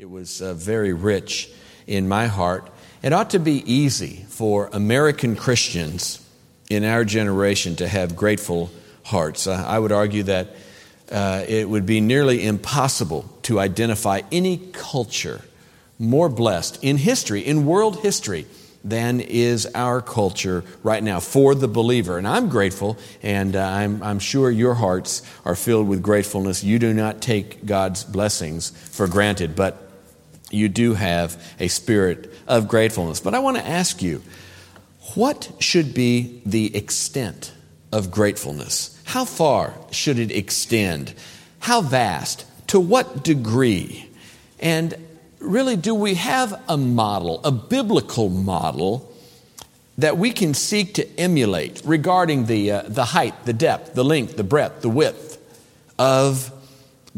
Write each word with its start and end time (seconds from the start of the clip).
It 0.00 0.08
was 0.08 0.40
uh, 0.40 0.54
very 0.54 0.94
rich 0.94 1.50
in 1.86 2.08
my 2.08 2.26
heart. 2.26 2.70
It 3.02 3.12
ought 3.12 3.28
to 3.30 3.38
be 3.38 3.70
easy 3.70 4.24
for 4.30 4.70
American 4.72 5.36
Christians 5.36 6.26
in 6.70 6.84
our 6.84 7.04
generation 7.04 7.76
to 7.76 7.86
have 7.86 8.16
grateful 8.16 8.70
hearts. 9.02 9.46
Uh, 9.46 9.62
I 9.66 9.78
would 9.78 9.92
argue 9.92 10.22
that 10.22 10.56
uh, 11.12 11.44
it 11.46 11.68
would 11.68 11.84
be 11.84 12.00
nearly 12.00 12.46
impossible 12.46 13.28
to 13.42 13.60
identify 13.60 14.22
any 14.32 14.56
culture 14.72 15.42
more 15.98 16.30
blessed 16.30 16.82
in 16.82 16.96
history, 16.96 17.42
in 17.42 17.66
world 17.66 18.00
history, 18.00 18.46
than 18.82 19.20
is 19.20 19.68
our 19.74 20.00
culture 20.00 20.64
right 20.82 21.02
now 21.02 21.20
for 21.20 21.54
the 21.54 21.68
believer. 21.68 22.16
And 22.16 22.26
I'm 22.26 22.48
grateful, 22.48 22.96
and 23.22 23.54
uh, 23.54 23.62
I'm, 23.62 24.02
I'm 24.02 24.18
sure 24.18 24.50
your 24.50 24.72
hearts 24.72 25.20
are 25.44 25.54
filled 25.54 25.88
with 25.88 26.02
gratefulness. 26.02 26.64
You 26.64 26.78
do 26.78 26.94
not 26.94 27.20
take 27.20 27.66
God's 27.66 28.02
blessings 28.02 28.70
for 28.70 29.06
granted, 29.06 29.54
but 29.54 29.88
you 30.50 30.68
do 30.68 30.94
have 30.94 31.42
a 31.58 31.68
spirit 31.68 32.32
of 32.46 32.68
gratefulness. 32.68 33.20
But 33.20 33.34
I 33.34 33.38
want 33.38 33.56
to 33.56 33.66
ask 33.66 34.02
you, 34.02 34.22
what 35.14 35.50
should 35.58 35.94
be 35.94 36.42
the 36.46 36.76
extent 36.76 37.52
of 37.92 38.10
gratefulness? 38.10 39.00
How 39.04 39.24
far 39.24 39.74
should 39.90 40.18
it 40.18 40.30
extend? 40.30 41.14
How 41.60 41.80
vast? 41.80 42.44
To 42.68 42.78
what 42.78 43.24
degree? 43.24 44.08
And 44.60 44.94
really, 45.40 45.76
do 45.76 45.94
we 45.94 46.14
have 46.14 46.60
a 46.68 46.76
model, 46.76 47.40
a 47.44 47.50
biblical 47.50 48.28
model, 48.28 49.12
that 49.98 50.16
we 50.16 50.30
can 50.30 50.54
seek 50.54 50.94
to 50.94 51.20
emulate 51.20 51.82
regarding 51.84 52.46
the, 52.46 52.70
uh, 52.70 52.82
the 52.86 53.04
height, 53.06 53.44
the 53.44 53.52
depth, 53.52 53.94
the 53.94 54.04
length, 54.04 54.36
the 54.36 54.44
breadth, 54.44 54.80
the 54.80 54.88
width 54.88 55.38
of 55.98 56.52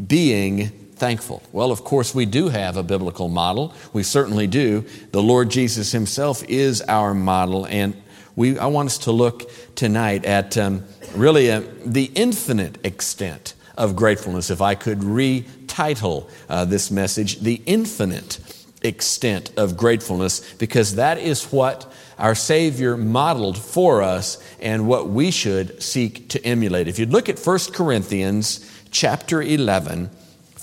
being 0.05 0.71
thankful? 1.03 1.43
Well, 1.51 1.73
of 1.73 1.83
course, 1.83 2.15
we 2.15 2.25
do 2.25 2.47
have 2.47 2.77
a 2.77 2.81
biblical 2.81 3.27
model. 3.27 3.73
We 3.91 4.03
certainly 4.03 4.47
do. 4.47 4.85
The 5.11 5.21
Lord 5.21 5.51
Jesus 5.51 5.91
Himself 5.91 6.45
is 6.47 6.81
our 6.83 7.13
model, 7.13 7.65
and 7.65 8.01
we, 8.37 8.57
I 8.57 8.67
want 8.67 8.85
us 8.85 8.99
to 8.99 9.11
look 9.11 9.51
tonight 9.75 10.23
at 10.23 10.57
um, 10.57 10.85
really 11.13 11.51
uh, 11.51 11.63
the 11.85 12.09
infinite 12.15 12.85
extent 12.85 13.53
of 13.77 13.97
gratefulness. 13.97 14.49
If 14.49 14.61
I 14.61 14.75
could 14.75 14.99
retitle 14.99 16.29
uh, 16.47 16.63
this 16.63 16.89
message, 16.89 17.41
The 17.41 17.61
Infinite 17.65 18.39
Extent 18.81 19.51
of 19.57 19.75
Gratefulness, 19.75 20.53
because 20.53 20.95
that 20.95 21.17
is 21.17 21.51
what 21.51 21.91
our 22.17 22.33
Savior 22.33 22.95
modeled 22.95 23.57
for 23.57 24.01
us 24.01 24.41
and 24.61 24.87
what 24.87 25.09
we 25.09 25.31
should 25.31 25.83
seek 25.83 26.29
to 26.29 26.45
emulate. 26.45 26.87
If 26.87 26.97
you 26.97 27.07
look 27.07 27.27
at 27.27 27.45
1 27.45 27.59
Corinthians 27.73 28.71
chapter 28.89 29.41
11, 29.41 30.09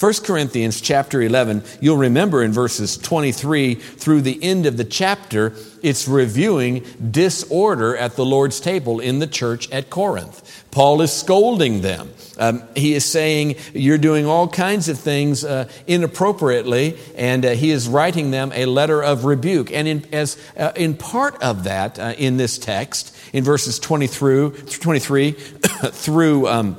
1 0.00 0.14
Corinthians 0.24 0.80
chapter 0.80 1.20
11, 1.20 1.62
you'll 1.82 1.98
remember 1.98 2.42
in 2.42 2.52
verses 2.52 2.96
23 2.96 3.74
through 3.74 4.22
the 4.22 4.42
end 4.42 4.64
of 4.64 4.78
the 4.78 4.84
chapter, 4.84 5.52
it's 5.82 6.08
reviewing 6.08 6.86
disorder 7.10 7.94
at 7.94 8.16
the 8.16 8.24
Lord's 8.24 8.60
table 8.60 8.98
in 8.98 9.18
the 9.18 9.26
church 9.26 9.70
at 9.70 9.90
Corinth. 9.90 10.64
Paul 10.70 11.02
is 11.02 11.12
scolding 11.12 11.82
them. 11.82 12.08
Um, 12.38 12.62
he 12.74 12.94
is 12.94 13.04
saying, 13.04 13.56
You're 13.74 13.98
doing 13.98 14.24
all 14.24 14.48
kinds 14.48 14.88
of 14.88 14.98
things 14.98 15.44
uh, 15.44 15.68
inappropriately, 15.86 16.96
and 17.14 17.44
uh, 17.44 17.50
he 17.50 17.70
is 17.70 17.86
writing 17.86 18.30
them 18.30 18.52
a 18.54 18.64
letter 18.64 19.02
of 19.02 19.26
rebuke. 19.26 19.70
And 19.70 19.86
in, 19.86 20.14
as, 20.14 20.38
uh, 20.56 20.72
in 20.76 20.94
part 20.94 21.42
of 21.42 21.64
that, 21.64 21.98
uh, 21.98 22.14
in 22.16 22.38
this 22.38 22.56
text, 22.56 23.14
in 23.34 23.44
verses 23.44 23.78
20 23.78 24.06
through, 24.06 24.52
23 24.52 25.32
through 25.32 26.48
um, 26.48 26.78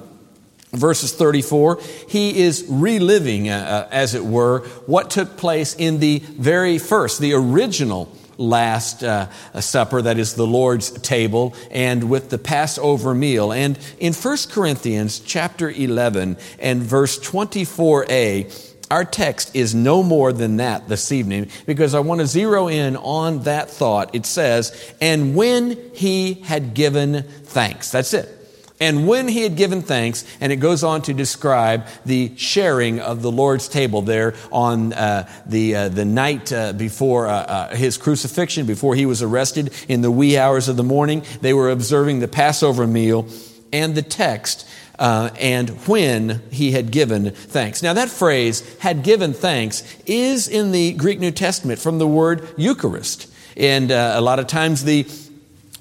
verses 0.71 1.13
34, 1.13 1.79
he 2.07 2.41
is 2.41 2.65
reliving, 2.69 3.49
uh, 3.49 3.87
uh, 3.89 3.93
as 3.93 4.15
it 4.15 4.23
were, 4.23 4.59
what 4.85 5.09
took 5.09 5.37
place 5.37 5.75
in 5.75 5.99
the 5.99 6.19
very 6.19 6.77
first, 6.77 7.19
the 7.19 7.33
original 7.33 8.11
last 8.37 9.03
uh, 9.03 9.29
supper, 9.59 10.01
that 10.01 10.17
is 10.17 10.33
the 10.35 10.47
Lord's 10.47 10.91
table, 10.91 11.53
and 11.69 12.09
with 12.09 12.29
the 12.29 12.37
Passover 12.37 13.13
meal. 13.13 13.51
And 13.51 13.77
in 13.99 14.13
1 14.13 14.37
Corinthians 14.49 15.19
chapter 15.19 15.69
11 15.69 16.37
and 16.59 16.81
verse 16.81 17.19
24a, 17.19 18.69
our 18.89 19.05
text 19.05 19.55
is 19.55 19.73
no 19.73 20.03
more 20.03 20.33
than 20.33 20.57
that 20.57 20.89
this 20.89 21.13
evening 21.13 21.49
because 21.65 21.93
I 21.93 22.01
want 22.01 22.19
to 22.19 22.27
zero 22.27 22.67
in 22.67 22.97
on 22.97 23.43
that 23.43 23.69
thought. 23.69 24.13
It 24.13 24.25
says, 24.25 24.93
And 24.99 25.33
when 25.33 25.79
he 25.93 26.33
had 26.33 26.73
given 26.73 27.23
thanks, 27.23 27.89
that's 27.91 28.13
it. 28.13 28.40
And 28.81 29.07
when 29.07 29.27
he 29.27 29.43
had 29.43 29.55
given 29.55 29.83
thanks, 29.83 30.25
and 30.41 30.51
it 30.51 30.55
goes 30.55 30.83
on 30.83 31.03
to 31.03 31.13
describe 31.13 31.85
the 32.03 32.35
sharing 32.35 32.99
of 32.99 33.21
the 33.21 33.31
Lord's 33.31 33.69
table 33.69 34.01
there 34.01 34.33
on 34.51 34.91
uh, 34.93 35.29
the, 35.45 35.75
uh, 35.75 35.89
the 35.89 36.03
night 36.03 36.51
uh, 36.51 36.73
before 36.73 37.27
uh, 37.27 37.31
uh, 37.31 37.75
his 37.75 37.97
crucifixion, 37.97 38.65
before 38.65 38.95
he 38.95 39.05
was 39.05 39.21
arrested 39.21 39.71
in 39.87 40.01
the 40.01 40.09
wee 40.09 40.35
hours 40.35 40.67
of 40.67 40.77
the 40.77 40.83
morning, 40.83 41.23
they 41.41 41.53
were 41.53 41.69
observing 41.69 42.19
the 42.19 42.27
Passover 42.27 42.87
meal. 42.87 43.27
And 43.71 43.95
the 43.95 44.01
text 44.01 44.67
uh, 44.99 45.29
and 45.39 45.69
when 45.87 46.41
he 46.51 46.71
had 46.71 46.91
given 46.91 47.31
thanks. 47.31 47.81
Now, 47.81 47.93
that 47.93 48.09
phrase, 48.09 48.61
had 48.79 49.03
given 49.03 49.33
thanks, 49.33 49.83
is 50.05 50.47
in 50.47 50.71
the 50.71 50.93
Greek 50.93 51.19
New 51.19 51.31
Testament 51.31 51.79
from 51.79 51.97
the 51.97 52.07
word 52.07 52.47
Eucharist. 52.57 53.27
And 53.57 53.91
uh, 53.91 54.13
a 54.15 54.21
lot 54.21 54.39
of 54.39 54.47
times 54.47 54.83
the 54.83 55.03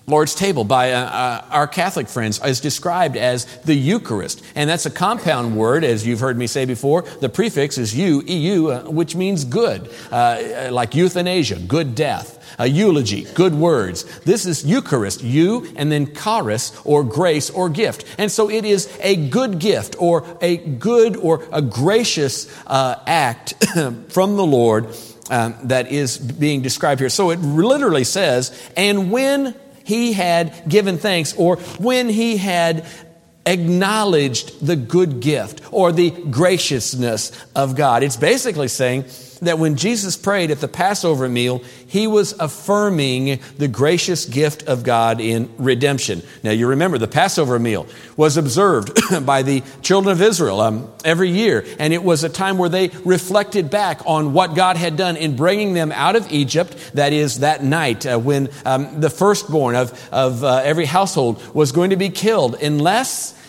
Lord's 0.06 0.34
table 0.34 0.64
by 0.64 0.92
uh, 0.92 1.04
uh, 1.04 1.44
our 1.50 1.66
Catholic 1.66 2.08
friends 2.08 2.40
is 2.44 2.60
described 2.60 3.16
as 3.16 3.44
the 3.64 3.74
Eucharist. 3.74 4.42
And 4.54 4.68
that's 4.68 4.86
a 4.86 4.90
compound 4.90 5.56
word, 5.56 5.84
as 5.84 6.06
you've 6.06 6.20
heard 6.20 6.36
me 6.36 6.46
say 6.46 6.64
before. 6.64 7.02
The 7.02 7.28
prefix 7.28 7.78
is 7.78 7.96
eu, 7.96 8.22
eu, 8.22 8.68
uh, 8.68 8.82
which 8.90 9.14
means 9.14 9.44
good, 9.44 9.90
uh, 10.10 10.68
like 10.72 10.94
euthanasia, 10.94 11.60
good 11.60 11.94
death. 11.94 12.38
A 12.58 12.66
eulogy, 12.66 13.26
good 13.34 13.54
words. 13.54 14.04
This 14.20 14.44
is 14.44 14.64
Eucharist, 14.64 15.22
you, 15.22 15.72
and 15.76 15.90
then 15.90 16.14
charis, 16.14 16.78
or 16.84 17.04
grace, 17.04 17.48
or 17.48 17.70
gift. 17.70 18.04
And 18.18 18.30
so 18.30 18.50
it 18.50 18.64
is 18.64 18.92
a 19.00 19.16
good 19.16 19.60
gift, 19.60 19.96
or 19.98 20.26
a 20.42 20.56
good, 20.58 21.16
or 21.16 21.46
a 21.52 21.62
gracious 21.62 22.52
uh, 22.66 22.96
act 23.06 23.54
from 24.08 24.36
the 24.36 24.44
Lord 24.44 24.94
um, 25.30 25.54
that 25.64 25.90
is 25.90 26.18
being 26.18 26.60
described 26.60 27.00
here. 27.00 27.08
So 27.08 27.30
it 27.30 27.38
literally 27.40 28.04
says, 28.04 28.52
and 28.76 29.10
when 29.10 29.54
he 29.90 30.12
had 30.12 30.68
given 30.68 30.98
thanks 30.98 31.34
or 31.36 31.56
when 31.80 32.08
he 32.08 32.36
had 32.36 32.86
acknowledged 33.44 34.64
the 34.64 34.76
good 34.76 35.18
gift 35.18 35.60
or 35.72 35.90
the 35.90 36.10
graciousness 36.10 37.32
of 37.56 37.74
God. 37.74 38.04
It's 38.04 38.16
basically 38.16 38.68
saying 38.68 39.06
that 39.42 39.58
when 39.58 39.76
Jesus 39.76 40.16
prayed 40.16 40.50
at 40.50 40.60
the 40.60 40.68
Passover 40.68 41.28
meal, 41.28 41.62
he 41.86 42.06
was 42.06 42.34
affirming 42.38 43.40
the 43.58 43.68
gracious 43.68 44.24
gift 44.26 44.62
of 44.64 44.82
God 44.82 45.20
in 45.20 45.50
redemption. 45.58 46.22
Now, 46.42 46.50
you 46.50 46.68
remember 46.68 46.98
the 46.98 47.08
Passover 47.08 47.58
meal 47.58 47.86
was 48.16 48.36
observed 48.36 48.98
by 49.26 49.42
the 49.42 49.62
children 49.82 50.12
of 50.12 50.22
Israel 50.22 50.60
um, 50.60 50.92
every 51.04 51.30
year, 51.30 51.64
and 51.78 51.92
it 51.92 52.02
was 52.02 52.24
a 52.24 52.28
time 52.28 52.58
where 52.58 52.68
they 52.68 52.88
reflected 53.04 53.70
back 53.70 54.00
on 54.06 54.32
what 54.32 54.54
God 54.54 54.76
had 54.76 54.96
done 54.96 55.16
in 55.16 55.36
bringing 55.36 55.72
them 55.72 55.92
out 55.92 56.16
of 56.16 56.30
Egypt. 56.30 56.76
That 56.94 57.12
is, 57.12 57.40
that 57.40 57.64
night 57.64 58.06
uh, 58.06 58.18
when 58.18 58.48
um, 58.64 59.00
the 59.00 59.10
firstborn 59.10 59.74
of, 59.74 60.08
of 60.12 60.44
uh, 60.44 60.56
every 60.64 60.86
household 60.86 61.54
was 61.54 61.72
going 61.72 61.90
to 61.90 61.96
be 61.96 62.10
killed, 62.10 62.56
unless 62.56 63.39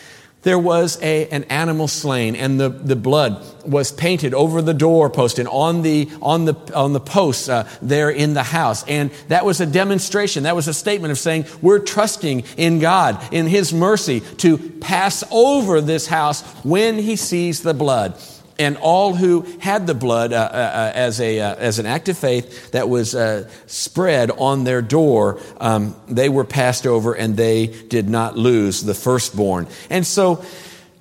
there 0.43 0.59
was 0.59 0.97
a, 1.01 1.27
an 1.29 1.43
animal 1.45 1.87
slain 1.87 2.35
and 2.35 2.59
the, 2.59 2.69
the 2.69 2.95
blood 2.95 3.45
was 3.65 3.91
painted 3.91 4.33
over 4.33 4.61
the 4.61 4.73
doorpost 4.73 5.37
and 5.37 5.47
on 5.47 5.83
the, 5.83 6.09
on 6.21 6.45
the, 6.45 6.55
on 6.75 6.93
the 6.93 6.99
posts 6.99 7.47
uh, 7.47 7.69
there 7.81 8.09
in 8.09 8.33
the 8.33 8.43
house. 8.43 8.83
And 8.87 9.11
that 9.27 9.45
was 9.45 9.61
a 9.61 9.65
demonstration. 9.65 10.43
That 10.43 10.55
was 10.55 10.67
a 10.67 10.73
statement 10.73 11.11
of 11.11 11.19
saying, 11.19 11.45
we're 11.61 11.79
trusting 11.79 12.43
in 12.57 12.79
God, 12.79 13.21
in 13.31 13.45
His 13.45 13.73
mercy 13.73 14.21
to 14.37 14.57
pass 14.57 15.23
over 15.31 15.79
this 15.79 16.07
house 16.07 16.41
when 16.63 16.97
He 16.97 17.15
sees 17.15 17.61
the 17.61 17.73
blood 17.73 18.15
and 18.61 18.77
all 18.77 19.15
who 19.15 19.41
had 19.59 19.87
the 19.87 19.95
blood 19.95 20.31
uh, 20.31 20.35
uh, 20.35 20.55
uh, 20.55 20.91
as, 20.93 21.19
a, 21.19 21.39
uh, 21.39 21.55
as 21.55 21.79
an 21.79 21.87
act 21.87 22.09
of 22.09 22.17
faith 22.17 22.71
that 22.71 22.87
was 22.87 23.15
uh, 23.15 23.49
spread 23.65 24.29
on 24.29 24.63
their 24.63 24.83
door, 24.83 25.41
um, 25.59 25.95
they 26.07 26.29
were 26.29 26.45
passed 26.45 26.85
over 26.85 27.13
and 27.13 27.35
they 27.35 27.67
did 27.67 28.07
not 28.07 28.37
lose 28.37 28.83
the 28.83 28.93
firstborn. 28.93 29.67
And 29.89 30.05
so, 30.05 30.45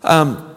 um, 0.02 0.49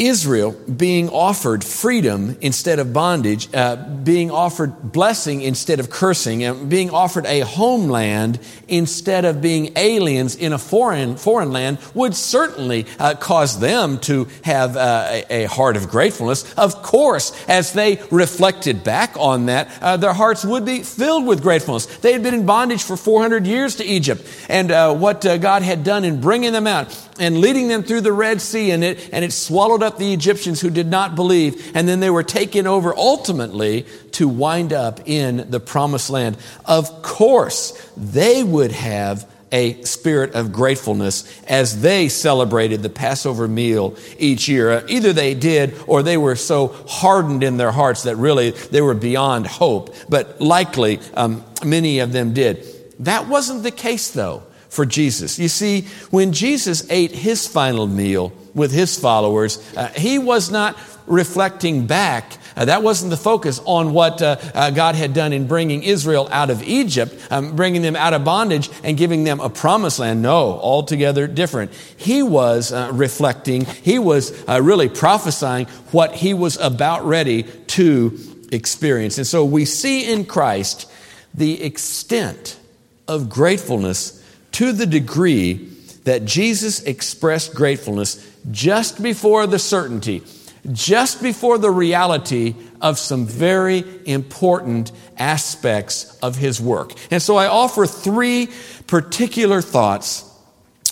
Israel 0.00 0.52
being 0.52 1.10
offered 1.10 1.62
freedom 1.62 2.36
instead 2.40 2.78
of 2.78 2.92
bondage, 2.94 3.52
uh, 3.54 3.76
being 3.76 4.30
offered 4.30 4.92
blessing 4.92 5.42
instead 5.42 5.78
of 5.78 5.90
cursing, 5.90 6.42
and 6.42 6.70
being 6.70 6.88
offered 6.90 7.26
a 7.26 7.40
homeland 7.40 8.40
instead 8.66 9.26
of 9.26 9.42
being 9.42 9.72
aliens 9.76 10.36
in 10.36 10.54
a 10.54 10.58
foreign, 10.58 11.16
foreign 11.16 11.52
land 11.52 11.76
would 11.92 12.14
certainly 12.14 12.86
uh, 12.98 13.14
cause 13.14 13.60
them 13.60 13.98
to 13.98 14.26
have 14.42 14.74
uh, 14.76 15.06
a, 15.10 15.44
a, 15.44 15.48
heart 15.48 15.76
of 15.76 15.90
gratefulness. 15.90 16.50
Of 16.54 16.82
course, 16.82 17.32
as 17.46 17.74
they 17.74 18.00
reflected 18.10 18.82
back 18.82 19.14
on 19.18 19.46
that, 19.46 19.68
uh, 19.82 19.98
their 19.98 20.14
hearts 20.14 20.46
would 20.46 20.64
be 20.64 20.82
filled 20.82 21.26
with 21.26 21.42
gratefulness. 21.42 21.84
They 21.98 22.12
had 22.12 22.22
been 22.22 22.34
in 22.34 22.46
bondage 22.46 22.82
for 22.82 22.96
400 22.96 23.46
years 23.46 23.76
to 23.76 23.84
Egypt, 23.84 24.26
and 24.48 24.70
uh, 24.70 24.94
what 24.94 25.26
uh, 25.26 25.36
God 25.36 25.62
had 25.62 25.84
done 25.84 26.04
in 26.04 26.22
bringing 26.22 26.52
them 26.52 26.66
out 26.66 26.88
and 27.20 27.40
leading 27.40 27.68
them 27.68 27.84
through 27.84 28.00
the 28.00 28.12
Red 28.12 28.40
Sea, 28.40 28.72
and 28.72 28.82
it, 28.82 29.10
and 29.12 29.24
it 29.24 29.32
swallowed 29.32 29.82
up 29.82 29.98
the 29.98 30.12
Egyptians 30.12 30.60
who 30.60 30.70
did 30.70 30.88
not 30.88 31.14
believe. 31.14 31.70
And 31.76 31.86
then 31.86 32.00
they 32.00 32.10
were 32.10 32.24
taken 32.24 32.66
over 32.66 32.96
ultimately 32.96 33.86
to 34.12 34.28
wind 34.28 34.72
up 34.72 35.00
in 35.06 35.50
the 35.50 35.60
promised 35.60 36.10
land. 36.10 36.36
Of 36.64 37.02
course, 37.02 37.72
they 37.96 38.42
would 38.42 38.72
have 38.72 39.30
a 39.52 39.82
spirit 39.82 40.34
of 40.34 40.52
gratefulness 40.52 41.24
as 41.48 41.82
they 41.82 42.08
celebrated 42.08 42.82
the 42.82 42.88
Passover 42.88 43.48
meal 43.48 43.96
each 44.18 44.48
year. 44.48 44.84
Either 44.88 45.12
they 45.12 45.34
did 45.34 45.74
or 45.86 46.02
they 46.02 46.16
were 46.16 46.36
so 46.36 46.68
hardened 46.88 47.42
in 47.42 47.56
their 47.56 47.72
hearts 47.72 48.04
that 48.04 48.16
really 48.16 48.50
they 48.50 48.80
were 48.80 48.94
beyond 48.94 49.46
hope. 49.46 49.94
But 50.08 50.40
likely, 50.40 51.00
um, 51.14 51.44
many 51.64 51.98
of 51.98 52.12
them 52.12 52.32
did. 52.32 52.64
That 53.00 53.28
wasn't 53.28 53.62
the 53.62 53.70
case, 53.70 54.10
though, 54.10 54.44
for 54.70 54.86
Jesus. 54.86 55.38
You 55.38 55.48
see, 55.48 55.82
when 56.10 56.32
Jesus 56.32 56.88
ate 56.90 57.12
his 57.12 57.46
final 57.46 57.86
meal 57.86 58.32
with 58.54 58.72
his 58.72 58.98
followers, 58.98 59.58
uh, 59.76 59.88
he 59.88 60.18
was 60.18 60.50
not 60.50 60.78
reflecting 61.06 61.86
back 61.86 62.38
uh, 62.56 62.64
that 62.66 62.82
wasn't 62.82 63.10
the 63.10 63.16
focus 63.16 63.60
on 63.64 63.92
what 63.92 64.20
uh, 64.20 64.36
uh, 64.54 64.70
God 64.70 64.94
had 64.94 65.14
done 65.14 65.32
in 65.32 65.46
bringing 65.46 65.82
Israel 65.82 66.28
out 66.30 66.50
of 66.50 66.62
Egypt, 66.62 67.14
um, 67.30 67.56
bringing 67.56 67.82
them 67.82 67.96
out 67.96 68.12
of 68.12 68.24
bondage 68.24 68.68
and 68.82 68.96
giving 68.96 69.24
them 69.24 69.40
a 69.40 69.48
promised 69.48 69.98
land. 69.98 70.22
No, 70.22 70.58
altogether 70.60 71.26
different. 71.26 71.72
He 71.96 72.22
was 72.22 72.72
uh, 72.72 72.90
reflecting, 72.92 73.64
he 73.64 73.98
was 73.98 74.32
uh, 74.48 74.60
really 74.62 74.88
prophesying 74.88 75.66
what 75.90 76.14
he 76.14 76.34
was 76.34 76.56
about 76.58 77.04
ready 77.04 77.44
to 77.44 78.18
experience. 78.52 79.16
And 79.16 79.26
so 79.26 79.44
we 79.44 79.64
see 79.64 80.12
in 80.12 80.24
Christ 80.24 80.90
the 81.32 81.62
extent 81.62 82.58
of 83.06 83.28
gratefulness 83.28 84.19
to 84.60 84.72
the 84.72 84.84
degree 84.84 85.54
that 86.04 86.26
Jesus 86.26 86.82
expressed 86.82 87.54
gratefulness 87.54 88.30
just 88.50 89.02
before 89.02 89.46
the 89.46 89.58
certainty 89.58 90.22
just 90.72 91.22
before 91.22 91.56
the 91.56 91.70
reality 91.70 92.54
of 92.82 92.98
some 92.98 93.24
very 93.24 93.82
important 94.04 94.92
aspects 95.16 96.18
of 96.18 96.36
his 96.36 96.60
work. 96.60 96.92
And 97.10 97.22
so 97.22 97.36
I 97.36 97.46
offer 97.46 97.86
three 97.86 98.50
particular 98.86 99.62
thoughts 99.62 100.30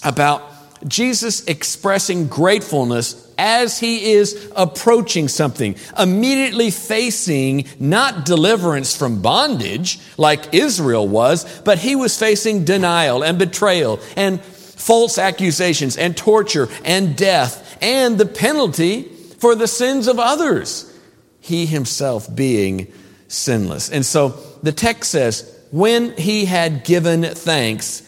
about 0.02 0.42
Jesus 0.88 1.44
expressing 1.46 2.28
gratefulness 2.28 3.27
as 3.38 3.78
he 3.78 4.12
is 4.12 4.50
approaching 4.56 5.28
something, 5.28 5.76
immediately 5.98 6.70
facing 6.70 7.64
not 7.78 8.26
deliverance 8.26 8.96
from 8.96 9.22
bondage 9.22 9.98
like 10.16 10.52
Israel 10.52 11.08
was, 11.08 11.60
but 11.60 11.78
he 11.78 11.96
was 11.96 12.18
facing 12.18 12.64
denial 12.64 13.22
and 13.22 13.38
betrayal 13.38 14.00
and 14.16 14.40
false 14.42 15.18
accusations 15.18 15.96
and 15.96 16.16
torture 16.16 16.68
and 16.84 17.16
death 17.16 17.78
and 17.80 18.18
the 18.18 18.26
penalty 18.26 19.02
for 19.38 19.54
the 19.54 19.68
sins 19.68 20.08
of 20.08 20.18
others, 20.18 20.92
he 21.40 21.64
himself 21.64 22.34
being 22.34 22.92
sinless. 23.28 23.88
And 23.88 24.04
so 24.04 24.30
the 24.62 24.72
text 24.72 25.10
says, 25.10 25.54
when 25.70 26.16
he 26.16 26.44
had 26.44 26.84
given 26.84 27.22
thanks, 27.22 28.02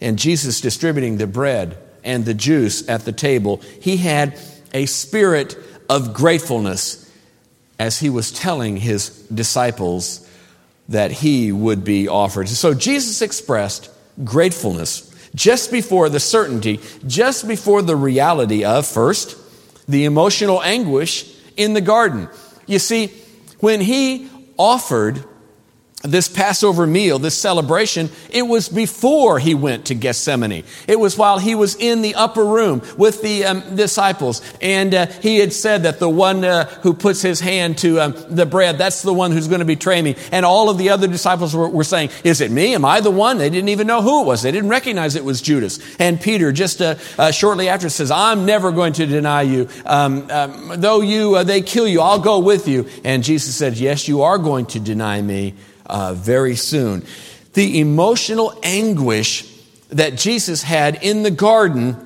and 0.00 0.18
Jesus 0.18 0.60
distributing 0.60 1.16
the 1.16 1.26
bread 1.26 1.78
and 2.04 2.24
the 2.24 2.34
juice 2.34 2.86
at 2.88 3.04
the 3.04 3.12
table, 3.12 3.62
he 3.80 3.96
had 3.96 4.38
a 4.76 4.84
spirit 4.84 5.56
of 5.88 6.12
gratefulness 6.12 7.10
as 7.78 7.98
he 7.98 8.10
was 8.10 8.30
telling 8.30 8.76
his 8.76 9.08
disciples 9.28 10.28
that 10.90 11.10
he 11.10 11.50
would 11.50 11.82
be 11.82 12.08
offered. 12.08 12.46
So 12.46 12.74
Jesus 12.74 13.22
expressed 13.22 13.90
gratefulness 14.22 15.10
just 15.34 15.72
before 15.72 16.10
the 16.10 16.20
certainty, 16.20 16.80
just 17.06 17.48
before 17.48 17.80
the 17.80 17.96
reality 17.96 18.64
of, 18.64 18.86
first, 18.86 19.36
the 19.88 20.04
emotional 20.04 20.62
anguish 20.62 21.24
in 21.56 21.72
the 21.72 21.80
garden. 21.80 22.28
You 22.66 22.78
see, 22.78 23.08
when 23.60 23.80
he 23.80 24.28
offered 24.58 25.24
this 26.06 26.28
Passover 26.28 26.86
meal, 26.86 27.18
this 27.18 27.36
celebration, 27.36 28.10
it 28.30 28.42
was 28.42 28.68
before 28.68 29.38
he 29.38 29.54
went 29.54 29.86
to 29.86 29.94
Gethsemane. 29.94 30.64
It 30.86 30.98
was 30.98 31.16
while 31.16 31.38
he 31.38 31.54
was 31.54 31.74
in 31.76 32.02
the 32.02 32.14
upper 32.14 32.44
room 32.44 32.82
with 32.96 33.22
the 33.22 33.44
um, 33.44 33.76
disciples. 33.76 34.42
And 34.60 34.94
uh, 34.94 35.06
he 35.06 35.38
had 35.38 35.52
said 35.52 35.82
that 35.84 35.98
the 35.98 36.08
one 36.08 36.44
uh, 36.44 36.66
who 36.82 36.94
puts 36.94 37.22
his 37.22 37.40
hand 37.40 37.78
to 37.78 38.00
um, 38.00 38.14
the 38.28 38.46
bread, 38.46 38.78
that's 38.78 39.02
the 39.02 39.14
one 39.14 39.32
who's 39.32 39.48
going 39.48 39.60
to 39.60 39.66
betray 39.66 40.00
me. 40.02 40.16
And 40.32 40.46
all 40.46 40.70
of 40.70 40.78
the 40.78 40.90
other 40.90 41.06
disciples 41.06 41.54
were, 41.54 41.68
were, 41.68 41.84
saying, 41.84 42.10
Is 42.24 42.40
it 42.40 42.50
me? 42.50 42.74
Am 42.74 42.84
I 42.84 43.00
the 43.00 43.10
one? 43.10 43.38
They 43.38 43.50
didn't 43.50 43.68
even 43.68 43.86
know 43.86 44.02
who 44.02 44.22
it 44.22 44.26
was. 44.26 44.42
They 44.42 44.52
didn't 44.52 44.70
recognize 44.70 45.16
it 45.16 45.24
was 45.24 45.40
Judas. 45.40 45.78
And 45.98 46.20
Peter, 46.20 46.52
just 46.52 46.80
uh, 46.80 46.96
uh 47.18 47.30
shortly 47.30 47.68
after, 47.68 47.88
says, 47.88 48.10
I'm 48.10 48.46
never 48.46 48.72
going 48.72 48.94
to 48.94 49.06
deny 49.06 49.42
you. 49.42 49.68
Um, 49.84 50.30
um 50.30 50.80
though 50.80 51.00
you, 51.00 51.36
uh, 51.36 51.44
they 51.44 51.62
kill 51.62 51.86
you, 51.86 52.00
I'll 52.00 52.18
go 52.18 52.38
with 52.38 52.68
you. 52.68 52.88
And 53.04 53.22
Jesus 53.22 53.54
said, 53.54 53.76
Yes, 53.76 54.08
you 54.08 54.22
are 54.22 54.38
going 54.38 54.66
to 54.66 54.80
deny 54.80 55.20
me 55.22 55.54
uh, 55.86 56.14
very 56.14 56.56
soon. 56.56 57.04
The 57.54 57.80
emotional 57.80 58.58
anguish 58.62 59.52
that 59.88 60.16
Jesus 60.16 60.62
had 60.62 61.02
in 61.02 61.22
the 61.22 61.30
garden 61.30 61.96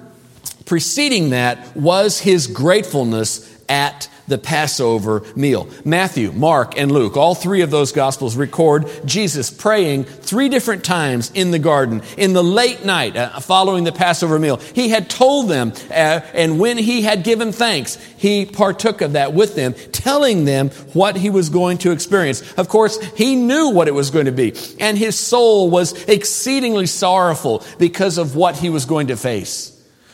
preceding 0.71 1.31
that 1.31 1.77
was 1.77 2.21
his 2.21 2.47
gratefulness 2.47 3.47
at 3.69 4.09
the 4.31 4.39
Passover 4.39 5.23
meal. 5.37 5.69
Matthew, 5.85 6.33
Mark, 6.33 6.79
and 6.79 6.91
Luke, 6.91 7.17
all 7.17 7.35
three 7.35 7.61
of 7.61 7.71
those 7.71 7.93
Gospels 7.93 8.37
record 8.37 8.89
Jesus 9.05 9.51
praying 9.51 10.05
three 10.05 10.49
different 10.49 10.85
times 10.85 11.31
in 11.35 11.51
the 11.51 11.59
garden 11.59 12.03
in 12.17 12.33
the 12.33 12.43
late 12.43 12.85
night 12.85 13.17
uh, 13.17 13.41
following 13.41 13.85
the 13.85 13.93
Passover 13.93 14.39
meal. 14.39 14.57
He 14.57 14.89
had 14.89 15.11
told 15.11 15.49
them, 15.49 15.73
uh, 15.91 16.21
and 16.33 16.59
when 16.59 16.79
he 16.79 17.03
had 17.03 17.25
given 17.25 17.53
thanks, 17.53 17.97
he 18.17 18.47
partook 18.47 19.03
of 19.03 19.13
that 19.13 19.35
with 19.35 19.55
them, 19.55 19.75
telling 19.93 20.45
them 20.45 20.71
what 20.95 21.17
he 21.17 21.29
was 21.29 21.49
going 21.51 21.79
to 21.79 21.91
experience. 21.91 22.53
Of 22.53 22.69
course, 22.69 22.99
he 23.17 23.37
knew 23.37 23.71
what 23.71 23.89
it 23.89 23.95
was 23.95 24.11
going 24.11 24.27
to 24.27 24.33
be, 24.33 24.55
and 24.79 24.97
his 24.97 25.19
soul 25.19 25.69
was 25.69 26.05
exceedingly 26.05 26.87
sorrowful 26.87 27.65
because 27.79 28.17
of 28.17 28.37
what 28.37 28.57
he 28.57 28.71
was 28.71 28.85
going 28.85 29.09
to 29.09 29.17
face. 29.17 29.70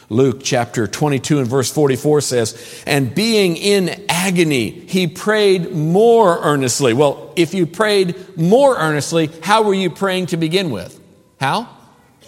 Luke 0.08 0.40
chapter 0.42 0.86
22 0.86 1.40
and 1.40 1.48
verse 1.48 1.70
44 1.70 2.20
says, 2.20 2.84
And 2.86 3.14
being 3.14 3.56
in 3.56 4.04
agony, 4.08 4.70
he 4.70 5.08
prayed 5.08 5.72
more 5.72 6.38
earnestly. 6.42 6.92
Well, 6.92 7.32
if 7.34 7.54
you 7.54 7.66
prayed 7.66 8.36
more 8.36 8.76
earnestly, 8.76 9.30
how 9.42 9.62
were 9.62 9.74
you 9.74 9.90
praying 9.90 10.26
to 10.26 10.36
begin 10.36 10.70
with? 10.70 11.00
How? 11.40 11.68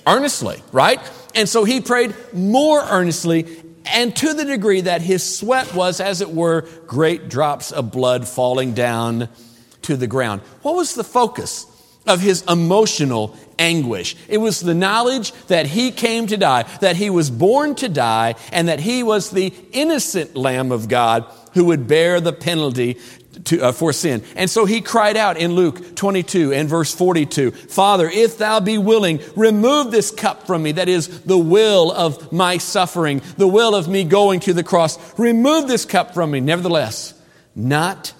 Earnestly, 0.06 0.62
right? 0.72 1.00
And 1.34 1.48
so 1.48 1.64
he 1.64 1.80
prayed 1.80 2.14
more 2.32 2.80
earnestly, 2.82 3.46
and 3.86 4.14
to 4.16 4.34
the 4.34 4.44
degree 4.44 4.80
that 4.80 5.00
his 5.00 5.38
sweat 5.38 5.72
was, 5.74 6.00
as 6.00 6.20
it 6.20 6.30
were, 6.30 6.62
great 6.86 7.28
drops 7.28 7.70
of 7.70 7.92
blood 7.92 8.26
falling 8.26 8.74
down 8.74 9.28
to 9.82 9.96
the 9.96 10.06
ground. 10.08 10.40
What 10.62 10.74
was 10.74 10.94
the 10.94 11.04
focus? 11.04 11.66
Of 12.08 12.20
his 12.20 12.42
emotional 12.48 13.36
anguish. 13.58 14.16
It 14.28 14.38
was 14.38 14.60
the 14.60 14.74
knowledge 14.74 15.32
that 15.46 15.66
he 15.66 15.90
came 15.90 16.26
to 16.28 16.36
die, 16.36 16.62
that 16.80 16.96
he 16.96 17.10
was 17.10 17.30
born 17.30 17.74
to 17.76 17.88
die, 17.88 18.34
and 18.52 18.68
that 18.68 18.80
he 18.80 19.02
was 19.02 19.30
the 19.30 19.52
innocent 19.72 20.36
Lamb 20.36 20.72
of 20.72 20.88
God 20.88 21.26
who 21.54 21.66
would 21.66 21.86
bear 21.86 22.20
the 22.20 22.32
penalty 22.32 22.98
to, 23.44 23.60
uh, 23.60 23.72
for 23.72 23.92
sin. 23.92 24.22
And 24.36 24.50
so 24.50 24.64
he 24.64 24.80
cried 24.80 25.16
out 25.16 25.36
in 25.36 25.52
Luke 25.52 25.96
22 25.96 26.52
and 26.52 26.68
verse 26.68 26.94
42 26.94 27.50
Father, 27.50 28.08
if 28.08 28.38
thou 28.38 28.60
be 28.60 28.78
willing, 28.78 29.20
remove 29.36 29.90
this 29.90 30.10
cup 30.10 30.46
from 30.46 30.62
me. 30.62 30.72
That 30.72 30.88
is 30.88 31.20
the 31.22 31.38
will 31.38 31.92
of 31.92 32.32
my 32.32 32.58
suffering, 32.58 33.22
the 33.36 33.48
will 33.48 33.74
of 33.74 33.88
me 33.88 34.04
going 34.04 34.40
to 34.40 34.52
the 34.52 34.64
cross. 34.64 35.18
Remove 35.18 35.68
this 35.68 35.84
cup 35.84 36.14
from 36.14 36.30
me. 36.30 36.40
Nevertheless, 36.40 37.14
not 37.54 38.12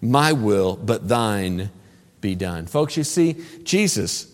my 0.00 0.32
will, 0.32 0.76
but 0.76 1.08
thine 1.08 1.70
be 2.20 2.34
done. 2.34 2.66
Folks, 2.66 2.96
you 2.96 3.04
see, 3.04 3.36
Jesus 3.62 4.30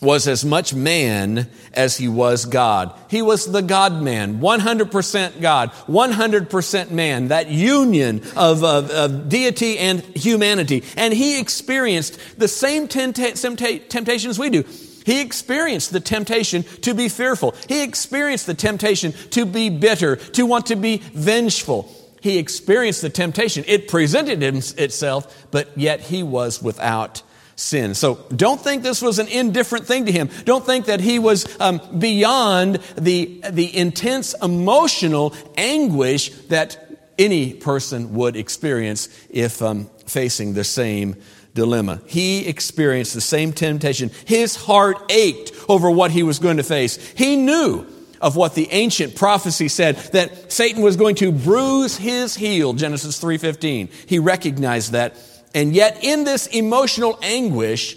was 0.00 0.28
as 0.28 0.44
much 0.44 0.74
man 0.74 1.48
as 1.72 1.96
he 1.96 2.08
was 2.08 2.44
God. 2.44 2.92
He 3.08 3.22
was 3.22 3.50
the 3.50 3.62
God 3.62 4.02
man, 4.02 4.40
100% 4.40 5.40
God, 5.40 5.70
100% 5.70 6.90
man, 6.90 7.28
that 7.28 7.48
union 7.48 8.22
of, 8.36 8.62
of, 8.62 8.90
of 8.90 9.28
deity 9.28 9.78
and 9.78 10.00
humanity. 10.00 10.84
And 10.96 11.14
he 11.14 11.40
experienced 11.40 12.38
the 12.38 12.48
same 12.48 12.88
temptations 12.88 14.38
we 14.38 14.50
do. 14.50 14.64
He 15.06 15.20
experienced 15.20 15.92
the 15.92 16.00
temptation 16.00 16.64
to 16.82 16.92
be 16.92 17.08
fearful. 17.08 17.54
He 17.68 17.84
experienced 17.84 18.46
the 18.46 18.54
temptation 18.54 19.12
to 19.30 19.46
be 19.46 19.70
bitter, 19.70 20.16
to 20.16 20.44
want 20.44 20.66
to 20.66 20.76
be 20.76 20.98
vengeful 20.98 21.95
he 22.20 22.38
experienced 22.38 23.02
the 23.02 23.10
temptation. 23.10 23.64
It 23.66 23.88
presented 23.88 24.42
itself, 24.42 25.46
but 25.50 25.76
yet 25.76 26.00
he 26.00 26.22
was 26.22 26.62
without 26.62 27.22
sin. 27.56 27.94
So 27.94 28.16
don't 28.34 28.60
think 28.60 28.82
this 28.82 29.00
was 29.00 29.18
an 29.18 29.28
indifferent 29.28 29.86
thing 29.86 30.06
to 30.06 30.12
him. 30.12 30.28
Don't 30.44 30.64
think 30.64 30.86
that 30.86 31.00
he 31.00 31.18
was 31.18 31.46
um, 31.60 31.80
beyond 31.98 32.76
the, 32.96 33.42
the 33.50 33.76
intense 33.76 34.34
emotional 34.42 35.34
anguish 35.56 36.30
that 36.48 36.82
any 37.18 37.54
person 37.54 38.14
would 38.14 38.36
experience 38.36 39.08
if 39.30 39.62
um, 39.62 39.86
facing 40.06 40.52
the 40.52 40.64
same 40.64 41.16
dilemma. 41.54 42.02
He 42.06 42.46
experienced 42.46 43.14
the 43.14 43.22
same 43.22 43.52
temptation. 43.52 44.10
His 44.26 44.54
heart 44.54 44.98
ached 45.10 45.52
over 45.68 45.90
what 45.90 46.10
he 46.10 46.22
was 46.22 46.38
going 46.38 46.58
to 46.58 46.62
face. 46.62 46.96
He 47.12 47.36
knew 47.36 47.86
of 48.20 48.36
what 48.36 48.54
the 48.54 48.68
ancient 48.70 49.14
prophecy 49.14 49.68
said 49.68 49.96
that 50.12 50.52
Satan 50.52 50.82
was 50.82 50.96
going 50.96 51.16
to 51.16 51.32
bruise 51.32 51.96
his 51.96 52.34
heel 52.34 52.72
Genesis 52.72 53.20
3:15 53.22 53.88
he 54.06 54.18
recognized 54.18 54.92
that. 54.92 55.16
And 55.54 55.74
yet 55.74 56.04
in 56.04 56.24
this 56.24 56.46
emotional 56.48 57.18
anguish 57.22 57.96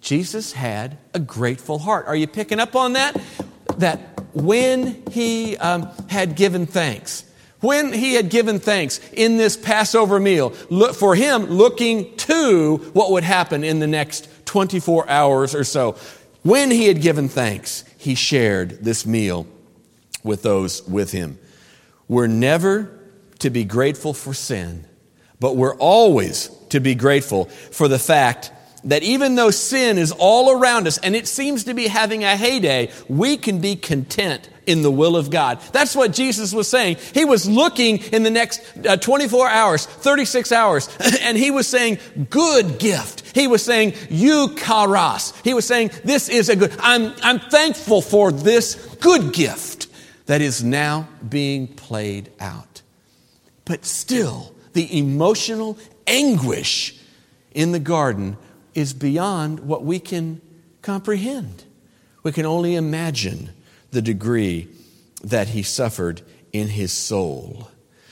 Jesus 0.00 0.52
had 0.52 0.98
a 1.14 1.20
grateful 1.20 1.78
heart. 1.78 2.06
Are 2.06 2.16
you 2.16 2.26
picking 2.26 2.58
up 2.58 2.74
on 2.74 2.94
that? 2.94 3.20
That 3.78 4.00
when 4.34 5.02
he 5.10 5.56
um, 5.58 5.88
had 6.08 6.34
given 6.34 6.66
thanks 6.66 7.24
when 7.62 7.92
he 7.92 8.14
had 8.14 8.28
given 8.28 8.58
thanks 8.58 9.00
in 9.12 9.38
this 9.38 9.56
Passover 9.56 10.20
meal, 10.20 10.52
look, 10.68 10.94
for 10.94 11.14
him 11.14 11.44
looking 11.44 12.14
to 12.16 12.78
what 12.92 13.12
would 13.12 13.24
happen 13.24 13.64
in 13.64 13.78
the 13.78 13.86
next 13.86 14.28
24 14.46 15.08
hours 15.08 15.54
or 15.54 15.64
so. 15.64 15.96
When 16.42 16.72
he 16.72 16.88
had 16.88 17.00
given 17.00 17.28
thanks, 17.28 17.84
he 18.02 18.16
shared 18.16 18.82
this 18.84 19.06
meal 19.06 19.46
with 20.24 20.42
those 20.42 20.82
with 20.88 21.12
him. 21.12 21.38
We're 22.08 22.26
never 22.26 22.98
to 23.38 23.48
be 23.48 23.64
grateful 23.64 24.12
for 24.12 24.34
sin, 24.34 24.84
but 25.38 25.56
we're 25.56 25.76
always 25.76 26.48
to 26.70 26.80
be 26.80 26.96
grateful 26.96 27.44
for 27.44 27.86
the 27.86 28.00
fact 28.00 28.50
that 28.84 29.02
even 29.02 29.34
though 29.34 29.50
sin 29.50 29.98
is 29.98 30.12
all 30.12 30.50
around 30.50 30.86
us 30.86 30.98
and 30.98 31.14
it 31.14 31.28
seems 31.28 31.64
to 31.64 31.74
be 31.74 31.86
having 31.88 32.24
a 32.24 32.36
heyday, 32.36 32.90
we 33.08 33.36
can 33.36 33.60
be 33.60 33.76
content 33.76 34.48
in 34.66 34.82
the 34.82 34.90
will 34.90 35.16
of 35.16 35.30
God. 35.30 35.60
That's 35.72 35.96
what 35.96 36.12
Jesus 36.12 36.52
was 36.52 36.68
saying. 36.68 36.96
He 37.14 37.24
was 37.24 37.48
looking 37.48 37.98
in 37.98 38.22
the 38.22 38.30
next 38.30 38.62
uh, 38.86 38.96
24 38.96 39.48
hours, 39.48 39.86
36 39.86 40.52
hours, 40.52 40.88
and 41.20 41.36
he 41.36 41.50
was 41.50 41.66
saying, 41.66 41.98
good 42.30 42.78
gift. 42.78 43.34
He 43.34 43.46
was 43.46 43.64
saying, 43.64 43.92
eucharos. 43.92 45.34
He 45.44 45.54
was 45.54 45.66
saying, 45.66 45.90
this 46.04 46.28
is 46.28 46.48
a 46.48 46.56
good, 46.56 46.74
I'm, 46.78 47.12
I'm 47.22 47.40
thankful 47.40 48.02
for 48.02 48.30
this 48.30 48.74
good 49.00 49.32
gift 49.32 49.88
that 50.26 50.40
is 50.40 50.62
now 50.62 51.08
being 51.28 51.66
played 51.66 52.30
out. 52.40 52.82
But 53.64 53.84
still, 53.84 54.54
the 54.72 54.98
emotional 54.98 55.78
anguish 56.06 56.98
in 57.52 57.72
the 57.72 57.78
garden 57.78 58.36
is 58.74 58.92
beyond 58.92 59.60
what 59.60 59.84
we 59.84 59.98
can 59.98 60.40
comprehend. 60.80 61.64
We 62.22 62.32
can 62.32 62.46
only 62.46 62.74
imagine 62.74 63.50
the 63.90 64.02
degree 64.02 64.68
that 65.22 65.48
he 65.48 65.62
suffered 65.62 66.22
in 66.52 66.68
his 66.68 66.92
soul. 66.92 67.70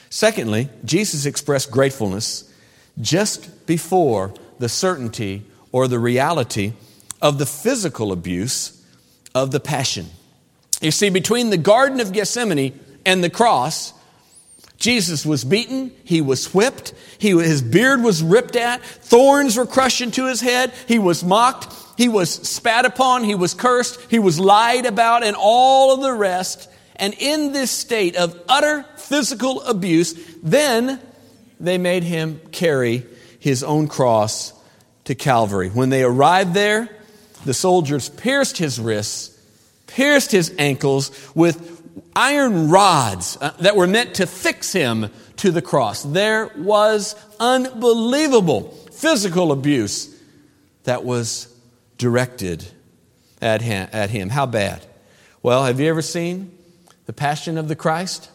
Secondly, 0.09 0.69
Jesus 0.85 1.27
expressed 1.27 1.71
gratefulness 1.71 2.53
just 3.01 3.67
before 3.67 4.35
the 4.59 4.69
certainty 4.69 5.43
or 5.73 5.89
the 5.89 5.99
reality 5.99 6.73
of 7.23 7.39
the 7.39 7.47
physical 7.47 8.13
abuse 8.13 8.85
of 9.35 9.51
the 9.51 9.61
passion. 9.61 10.07
You 10.81 10.91
see, 10.91 11.11
between 11.11 11.51
the 11.51 11.57
Garden 11.57 12.01
of 12.01 12.13
Gethsemane 12.13 12.79
and 13.05 13.23
the 13.23 13.31
cross, 13.31 13.93
Jesus 14.81 15.27
was 15.27 15.45
beaten, 15.45 15.93
he 16.05 16.23
was 16.23 16.53
whipped, 16.55 16.95
he, 17.19 17.31
his 17.31 17.61
beard 17.61 18.03
was 18.03 18.23
ripped 18.23 18.57
at, 18.57 18.83
thorns 18.83 19.59
were 19.59 19.67
crushed 19.67 20.01
into 20.01 20.27
his 20.27 20.41
head, 20.41 20.73
he 20.89 20.99
was 20.99 21.23
mocked, 21.23 21.73
he 21.99 22.09
was 22.09 22.31
spat 22.31 22.87
upon, 22.87 23.23
he 23.23 23.35
was 23.35 23.53
cursed, 23.53 24.01
he 24.09 24.19
was 24.19 24.41
lied 24.41 24.87
about, 24.87 25.23
and 25.23 25.37
all 25.39 25.93
of 25.93 26.01
the 26.01 26.15
rest. 26.15 26.69
And 26.97 27.15
in 27.19 27.53
this 27.53 27.71
state 27.71 28.17
of 28.17 28.41
utter 28.49 28.87
physical 28.97 29.61
abuse, 29.63 30.15
then 30.43 30.99
they 31.61 31.77
made 31.77 32.03
him 32.03 32.41
carry 32.51 33.07
his 33.39 33.63
own 33.63 33.87
cross 33.87 34.55
to 35.05 35.15
Calvary. 35.15 35.69
When 35.69 35.91
they 35.91 36.03
arrived 36.03 36.55
there, 36.55 36.89
the 37.45 37.55
soldiers 37.55 38.09
pierced 38.09 38.57
his 38.57 38.81
wrists, 38.81 39.39
pierced 39.87 40.33
his 40.33 40.55
ankles 40.59 41.11
with 41.35 41.80
iron 42.15 42.69
rods 42.71 43.39
uh, 43.41 43.51
that 43.61 43.77
were 43.77 43.87
meant 43.87 44.15
to 44.17 44.27
fix 44.27 44.73
him 44.73 45.11
to 45.37 45.51
the 45.51 45.63
cross. 45.63 46.03
There 46.03 46.51
was 46.57 47.15
unbelievable 47.39 48.71
physical 48.93 49.53
abuse 49.53 50.15
that 50.85 51.05
was 51.05 51.55
directed 51.99 52.67
at. 53.41 53.63
At 53.63 54.11
him. 54.11 54.29
How 54.29 54.47
bad? 54.47 54.85
Well, 55.43 55.65
have 55.65 55.81
you 55.81 55.89
ever 55.89 56.03
seen 56.03 56.57
The 57.07 57.13
Passion 57.13 57.57
of 57.57 57.69
the 57.69 57.77
Christ? 57.77 58.31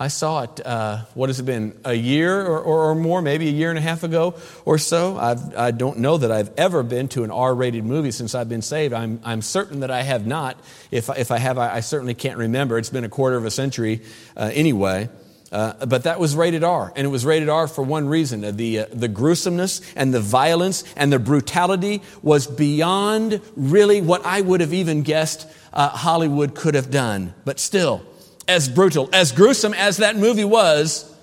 I 0.00 0.08
saw 0.08 0.42
it, 0.42 0.64
uh, 0.64 0.98
what 1.14 1.28
has 1.28 1.40
it 1.40 1.42
been, 1.42 1.76
a 1.84 1.92
year 1.92 2.40
or, 2.40 2.60
or, 2.60 2.90
or, 2.90 2.94
more, 2.94 3.20
maybe 3.20 3.48
a 3.48 3.52
year 3.52 3.70
and 3.70 3.78
a 3.78 3.82
half 3.82 4.04
ago 4.04 4.36
or 4.64 4.78
so. 4.78 5.18
I've, 5.18 5.56
I 5.56 5.72
do 5.72 5.86
not 5.86 5.98
know 5.98 6.18
that 6.18 6.30
I've 6.30 6.52
ever 6.56 6.84
been 6.84 7.08
to 7.08 7.24
an 7.24 7.32
R 7.32 7.52
rated 7.52 7.84
movie 7.84 8.12
since 8.12 8.34
I've 8.34 8.48
been 8.48 8.62
saved. 8.62 8.94
I'm, 8.94 9.20
I'm 9.24 9.42
certain 9.42 9.80
that 9.80 9.90
I 9.90 10.02
have 10.02 10.24
not. 10.24 10.60
If, 10.92 11.08
if 11.18 11.32
I 11.32 11.38
have, 11.38 11.58
I, 11.58 11.76
I 11.76 11.80
certainly 11.80 12.14
can't 12.14 12.38
remember. 12.38 12.78
It's 12.78 12.90
been 12.90 13.02
a 13.02 13.08
quarter 13.08 13.36
of 13.36 13.44
a 13.44 13.50
century 13.50 14.02
uh, 14.36 14.50
anyway. 14.52 15.08
Uh, 15.50 15.86
but 15.86 16.04
that 16.04 16.20
was 16.20 16.36
rated 16.36 16.62
R, 16.62 16.92
and 16.94 17.06
it 17.06 17.08
was 17.08 17.24
rated 17.24 17.48
R 17.48 17.66
for 17.66 17.82
one 17.82 18.06
reason. 18.06 18.56
The, 18.56 18.80
uh, 18.80 18.86
the 18.92 19.08
gruesomeness 19.08 19.80
and 19.96 20.12
the 20.12 20.20
violence 20.20 20.84
and 20.94 21.10
the 21.10 21.18
brutality 21.18 22.02
was 22.22 22.46
beyond 22.46 23.40
really 23.56 24.02
what 24.02 24.26
I 24.26 24.42
would 24.42 24.60
have 24.60 24.74
even 24.74 25.02
guessed 25.02 25.48
uh, 25.72 25.88
Hollywood 25.88 26.54
could 26.54 26.74
have 26.74 26.90
done. 26.90 27.32
But 27.46 27.58
still, 27.60 28.04
as 28.48 28.68
brutal, 28.68 29.08
as 29.12 29.30
gruesome 29.32 29.74
as 29.74 29.98
that 29.98 30.16
movie 30.16 30.44
was, 30.44 31.14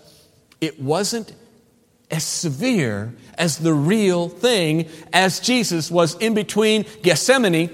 it 0.61 0.79
wasn't 0.79 1.33
as 2.11 2.23
severe 2.23 3.13
as 3.37 3.57
the 3.57 3.73
real 3.73 4.29
thing 4.29 4.87
as 5.11 5.39
Jesus 5.39 5.91
was 5.91 6.15
in 6.15 6.33
between 6.33 6.85
Gethsemane 7.01 7.69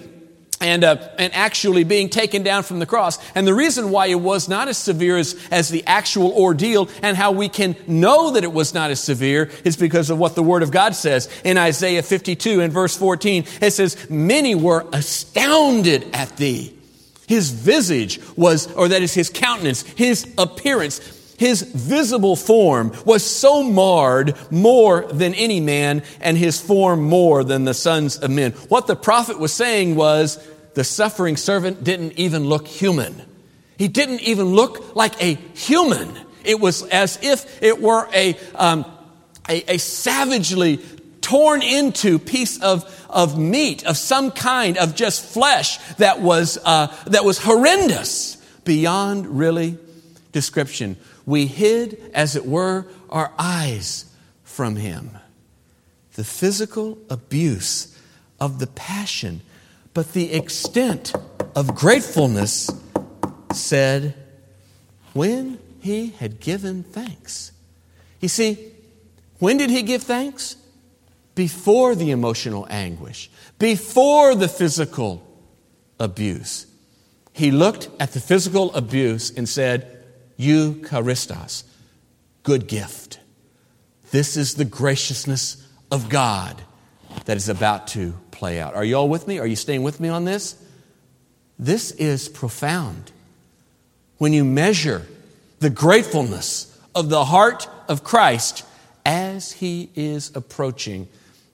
and, 0.62 0.84
uh, 0.84 1.10
and 1.17 1.34
actually 1.34 1.84
being 1.84 2.08
taken 2.08 2.43
down 2.43 2.63
from 2.63 2.79
the 2.79 2.86
cross. 2.86 3.17
And 3.36 3.46
the 3.46 3.53
reason 3.53 3.89
why 3.89 4.08
it 4.08 4.15
was 4.15 4.48
not 4.48 4.67
as 4.67 4.77
severe 4.77 5.17
as, 5.17 5.36
as 5.50 5.70
the 5.70 5.84
actual 5.86 6.31
ordeal 6.31 6.88
and 7.01 7.17
how 7.17 7.31
we 7.31 7.50
can 7.50 7.75
know 7.88 8.31
that 8.31 8.43
it 8.43 8.53
was 8.53 8.74
not 8.74 8.91
as 8.91 9.03
severe 9.03 9.50
is 9.65 9.75
because 9.75 10.10
of 10.10 10.20
what 10.20 10.36
the 10.36 10.43
Word 10.43 10.63
of 10.63 10.72
God 10.72 10.96
says. 10.96 11.29
In 11.43 11.58
Isaiah 11.58 12.03
52 12.03 12.62
and 12.62 12.72
verse 12.72 12.96
14, 12.96 13.46
it 13.62 13.72
says, 13.72 14.10
Many 14.10 14.55
were 14.55 14.86
astounded 14.93 16.08
at 16.13 16.38
thee. 16.38 16.77
His 17.31 17.50
visage 17.50 18.19
was, 18.35 18.69
or 18.73 18.89
that 18.89 19.01
is 19.01 19.13
his 19.13 19.29
countenance, 19.29 19.83
his 19.83 20.27
appearance, 20.38 21.00
his 21.38 21.61
visible 21.61 22.35
form 22.35 22.91
was 23.05 23.23
so 23.23 23.63
marred 23.63 24.35
more 24.51 25.03
than 25.03 25.33
any 25.35 25.61
man, 25.61 26.03
and 26.19 26.38
his 26.38 26.59
form 26.59 27.03
more 27.03 27.45
than 27.45 27.63
the 27.63 27.73
sons 27.73 28.17
of 28.17 28.31
men. 28.31 28.51
What 28.67 28.85
the 28.85 28.97
prophet 28.97 29.39
was 29.39 29.53
saying 29.53 29.95
was 29.95 30.45
the 30.73 30.83
suffering 30.83 31.38
servant 31.38 31.85
didn't 31.85 32.19
even 32.19 32.50
look 32.50 32.67
human. 32.67 33.15
He 33.77 33.88
didn't 33.88 34.23
even 34.23 34.47
look 34.47 34.93
like 34.93 35.23
a 35.23 35.35
human. 35.53 36.13
It 36.43 36.59
was 36.59 36.83
as 36.83 37.17
if 37.23 37.63
it 37.63 37.81
were 37.81 38.09
a, 38.13 38.38
um, 38.55 38.83
a, 39.47 39.75
a 39.75 39.77
savagely 39.77 40.81
torn 41.31 41.61
into 41.61 42.19
piece 42.19 42.61
of, 42.61 42.83
of 43.09 43.39
meat, 43.39 43.85
of 43.85 43.95
some 43.95 44.31
kind 44.31 44.77
of 44.77 44.95
just 44.95 45.23
flesh 45.23 45.77
that 45.95 46.19
was, 46.19 46.57
uh, 46.65 46.93
that 47.07 47.23
was 47.23 47.38
horrendous 47.38 48.35
beyond 48.65 49.25
really 49.27 49.77
description. 50.33 50.97
We 51.25 51.47
hid, 51.47 52.11
as 52.13 52.35
it 52.35 52.45
were, 52.45 52.85
our 53.09 53.31
eyes 53.39 54.13
from 54.43 54.75
him. 54.75 55.17
The 56.15 56.25
physical 56.25 56.97
abuse 57.09 57.97
of 58.38 58.59
the 58.59 58.67
passion 58.67 59.41
but 59.93 60.13
the 60.13 60.33
extent 60.33 61.13
of 61.55 61.75
gratefulness 61.75 62.69
said, 63.53 64.15
when 65.13 65.59
he 65.81 66.07
had 66.07 66.39
given 66.39 66.83
thanks. 66.83 67.51
You 68.21 68.29
see, 68.29 68.71
when 69.39 69.57
did 69.57 69.69
he 69.69 69.81
give 69.81 70.03
thanks? 70.03 70.55
Before 71.35 71.95
the 71.95 72.11
emotional 72.11 72.67
anguish, 72.69 73.29
before 73.57 74.35
the 74.35 74.47
physical 74.47 75.25
abuse. 76.00 76.65
He 77.33 77.51
looked 77.51 77.89
at 78.00 78.11
the 78.11 78.19
physical 78.19 78.73
abuse 78.73 79.31
and 79.31 79.47
said, 79.47 80.03
Eucharistos, 80.38 81.63
good 82.43 82.67
gift. 82.67 83.19
This 84.09 84.35
is 84.35 84.55
the 84.55 84.65
graciousness 84.65 85.65
of 85.91 86.09
God 86.09 86.61
that 87.25 87.38
is 87.38 87.47
about 87.47 87.88
to 87.89 88.13
play 88.31 88.59
out. 88.59 88.73
Are 88.75 88.83
you 88.83 88.95
all 88.95 89.07
with 89.07 89.27
me? 89.27 89.39
Are 89.39 89.47
you 89.47 89.55
staying 89.55 89.83
with 89.83 90.00
me 90.00 90.09
on 90.09 90.25
this? 90.25 90.61
This 91.57 91.91
is 91.91 92.27
profound. 92.27 93.11
When 94.17 94.33
you 94.33 94.43
measure 94.43 95.05
the 95.59 95.69
gratefulness 95.69 96.77
of 96.95 97.09
the 97.09 97.25
heart 97.25 97.69
of 97.88 98.03
Christ 98.03 98.65
as 99.05 99.51
he 99.53 99.89
is 99.95 100.35
approaching 100.35 101.07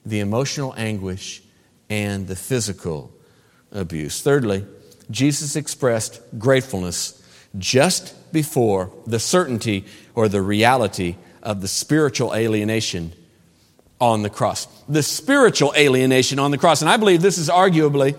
the 0.04 0.20
emotional 0.20 0.74
anguish 0.76 1.42
and 1.90 2.26
the 2.26 2.36
physical 2.36 3.12
abuse. 3.72 4.20
Thirdly, 4.22 4.64
Jesus 5.10 5.56
expressed 5.56 6.20
gratefulness 6.38 7.22
just 7.56 8.32
before 8.32 8.92
the 9.06 9.18
certainty 9.18 9.84
or 10.14 10.28
the 10.28 10.42
reality 10.42 11.16
of 11.42 11.60
the 11.60 11.68
spiritual 11.68 12.34
alienation 12.34 13.12
on 14.00 14.22
the 14.22 14.30
cross. 14.30 14.66
The 14.88 15.02
spiritual 15.02 15.72
alienation 15.76 16.38
on 16.38 16.50
the 16.50 16.58
cross. 16.58 16.82
And 16.82 16.90
I 16.90 16.96
believe 16.96 17.22
this 17.22 17.38
is 17.38 17.48
arguably 17.48 18.16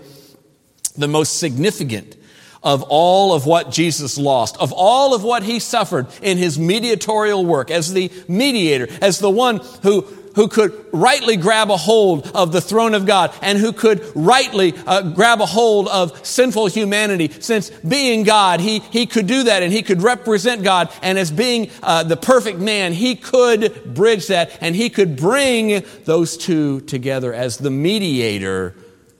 the 0.96 1.08
most 1.08 1.38
significant 1.38 2.16
of 2.62 2.82
all 2.88 3.32
of 3.32 3.46
what 3.46 3.70
Jesus 3.70 4.18
lost, 4.18 4.56
of 4.58 4.72
all 4.72 5.14
of 5.14 5.22
what 5.22 5.42
he 5.42 5.58
suffered 5.58 6.06
in 6.20 6.36
his 6.36 6.58
mediatorial 6.58 7.44
work 7.46 7.70
as 7.70 7.92
the 7.92 8.10
mediator, 8.28 8.88
as 9.00 9.18
the 9.18 9.30
one 9.30 9.60
who 9.82 10.02
who 10.34 10.48
could 10.48 10.72
rightly 10.92 11.36
grab 11.36 11.70
a 11.70 11.76
hold 11.76 12.30
of 12.34 12.52
the 12.52 12.60
throne 12.60 12.94
of 12.94 13.06
God 13.06 13.34
and 13.42 13.58
who 13.58 13.72
could 13.72 14.04
rightly 14.14 14.74
uh, 14.86 15.02
grab 15.02 15.40
a 15.40 15.46
hold 15.46 15.88
of 15.88 16.24
sinful 16.26 16.66
humanity. 16.66 17.30
Since 17.40 17.70
being 17.70 18.22
God, 18.22 18.60
he, 18.60 18.78
he 18.78 19.06
could 19.06 19.26
do 19.26 19.44
that 19.44 19.62
and 19.62 19.72
he 19.72 19.82
could 19.82 20.02
represent 20.02 20.62
God. 20.62 20.90
And 21.02 21.18
as 21.18 21.30
being 21.30 21.70
uh, 21.82 22.04
the 22.04 22.16
perfect 22.16 22.58
man, 22.58 22.92
he 22.92 23.16
could 23.16 23.94
bridge 23.94 24.28
that 24.28 24.56
and 24.60 24.76
he 24.76 24.90
could 24.90 25.16
bring 25.16 25.84
those 26.04 26.36
two 26.36 26.80
together 26.82 27.34
as 27.34 27.58
the 27.58 27.70
mediator, 27.70 28.74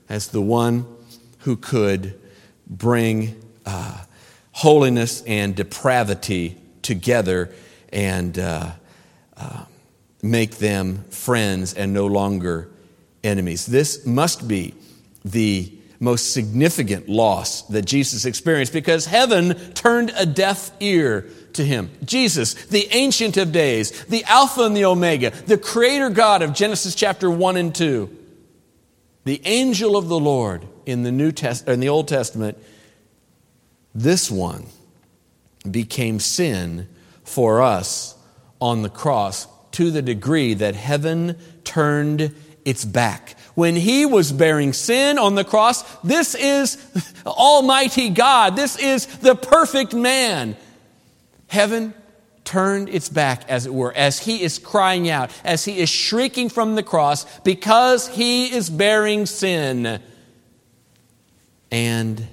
as 0.09 0.29
the 0.29 0.43
one 0.43 0.87
who 1.41 1.57
could 1.57 2.19
bring 2.67 3.41
uh, 3.67 4.05
holiness 4.53 5.23
and 5.27 5.57
depravity 5.57 6.57
together 6.83 7.53
and 7.93 8.39
uh, 8.39 8.71
uh, 9.37 9.65
make 10.23 10.57
them 10.57 11.05
friends 11.11 11.75
and 11.75 11.93
no 11.93 12.07
longer 12.07 12.71
enemies. 13.25 13.67
This 13.67 14.05
must 14.07 14.47
be 14.47 14.75
the 15.25 15.73
most 15.99 16.33
significant 16.33 17.09
loss 17.09 17.63
that 17.69 17.85
Jesus 17.85 18.25
experienced 18.25 18.73
because 18.73 19.05
heaven 19.05 19.55
turned 19.75 20.13
a 20.17 20.25
deaf 20.25 20.71
ear 20.81 21.27
to 21.53 21.65
him. 21.65 21.91
Jesus, 22.05 22.55
the 22.67 22.89
Ancient 22.93 23.37
of 23.37 23.53
Days, 23.53 24.05
the 24.07 24.25
Alpha 24.25 24.63
and 24.63 24.77
the 24.77 24.87
Omega, 24.87 25.31
the 25.31 25.59
Creator 25.59 26.11
God 26.11 26.43
of 26.43 26.55
Genesis 26.55 26.95
chapter 26.95 27.31
1 27.31 27.57
and 27.59 27.75
2, 27.75 28.17
the 29.25 29.43
angel 29.45 29.97
of 29.97 30.09
the 30.09 30.19
Lord 30.19 30.67
in 30.87 31.03
the, 31.03 31.13
New 31.13 31.33
Test- 31.33 31.69
in 31.69 31.81
the 31.81 31.91
Old 31.91 32.09
Testament, 32.09 32.57
this 33.95 34.31
one 34.31 34.67
became 35.71 36.19
sin 36.19 36.89
for 37.25 37.61
us 37.61 38.17
on 38.61 38.83
the 38.83 38.89
cross 38.89 39.47
to 39.81 39.91
the 39.91 40.03
degree 40.03 40.53
that 40.53 40.75
heaven 40.75 41.35
turned 41.65 42.35
its 42.67 42.85
back. 42.85 43.35
When 43.55 43.75
he 43.75 44.05
was 44.05 44.31
bearing 44.31 44.75
sin 44.75 45.19
on 45.19 45.37
the 45.37 45.43
cross, 45.43 45.85
this 46.03 46.35
is 46.35 46.77
Almighty 47.27 48.11
God. 48.11 48.57
This 48.57 48.79
is 48.79 49.07
the 49.07 49.35
perfect 49.35 49.95
man. 49.95 50.59
Heaven 51.47 51.95
turned 52.45 52.91
its 52.91 53.09
back, 53.09 53.49
as 53.49 53.65
it 53.65 53.73
were, 53.73 53.91
as 53.97 54.19
he 54.19 54.43
is 54.43 54.59
crying 54.59 55.09
out, 55.09 55.31
as 55.45 55.65
he 55.65 55.79
is 55.79 55.89
shrieking 55.89 56.51
from 56.51 56.75
the 56.75 56.83
cross 56.83 57.25
because 57.39 58.07
he 58.09 58.55
is 58.55 58.69
bearing 58.69 59.25
sin. 59.25 59.99
And 61.71 62.29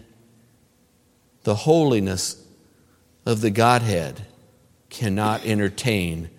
the 1.44 1.56
holiness 1.56 2.46
of 3.26 3.40
the 3.40 3.52
Godhead 3.52 4.26
cannot 4.90 5.46
entertain 5.46 6.30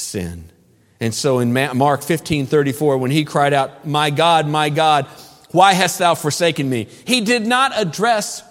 sin. 0.00 0.50
And 1.00 1.14
so 1.14 1.38
in 1.38 1.52
Mark 1.52 2.02
15 2.02 2.46
34, 2.46 2.98
when 2.98 3.10
he 3.10 3.24
cried 3.24 3.52
out, 3.54 3.86
My 3.86 4.10
God, 4.10 4.46
my 4.46 4.68
God, 4.68 5.06
why 5.50 5.72
hast 5.72 5.98
thou 5.98 6.14
forsaken 6.14 6.68
me? 6.68 6.88
He 7.06 7.22
did 7.22 7.46
not 7.46 7.72
address 7.74 8.44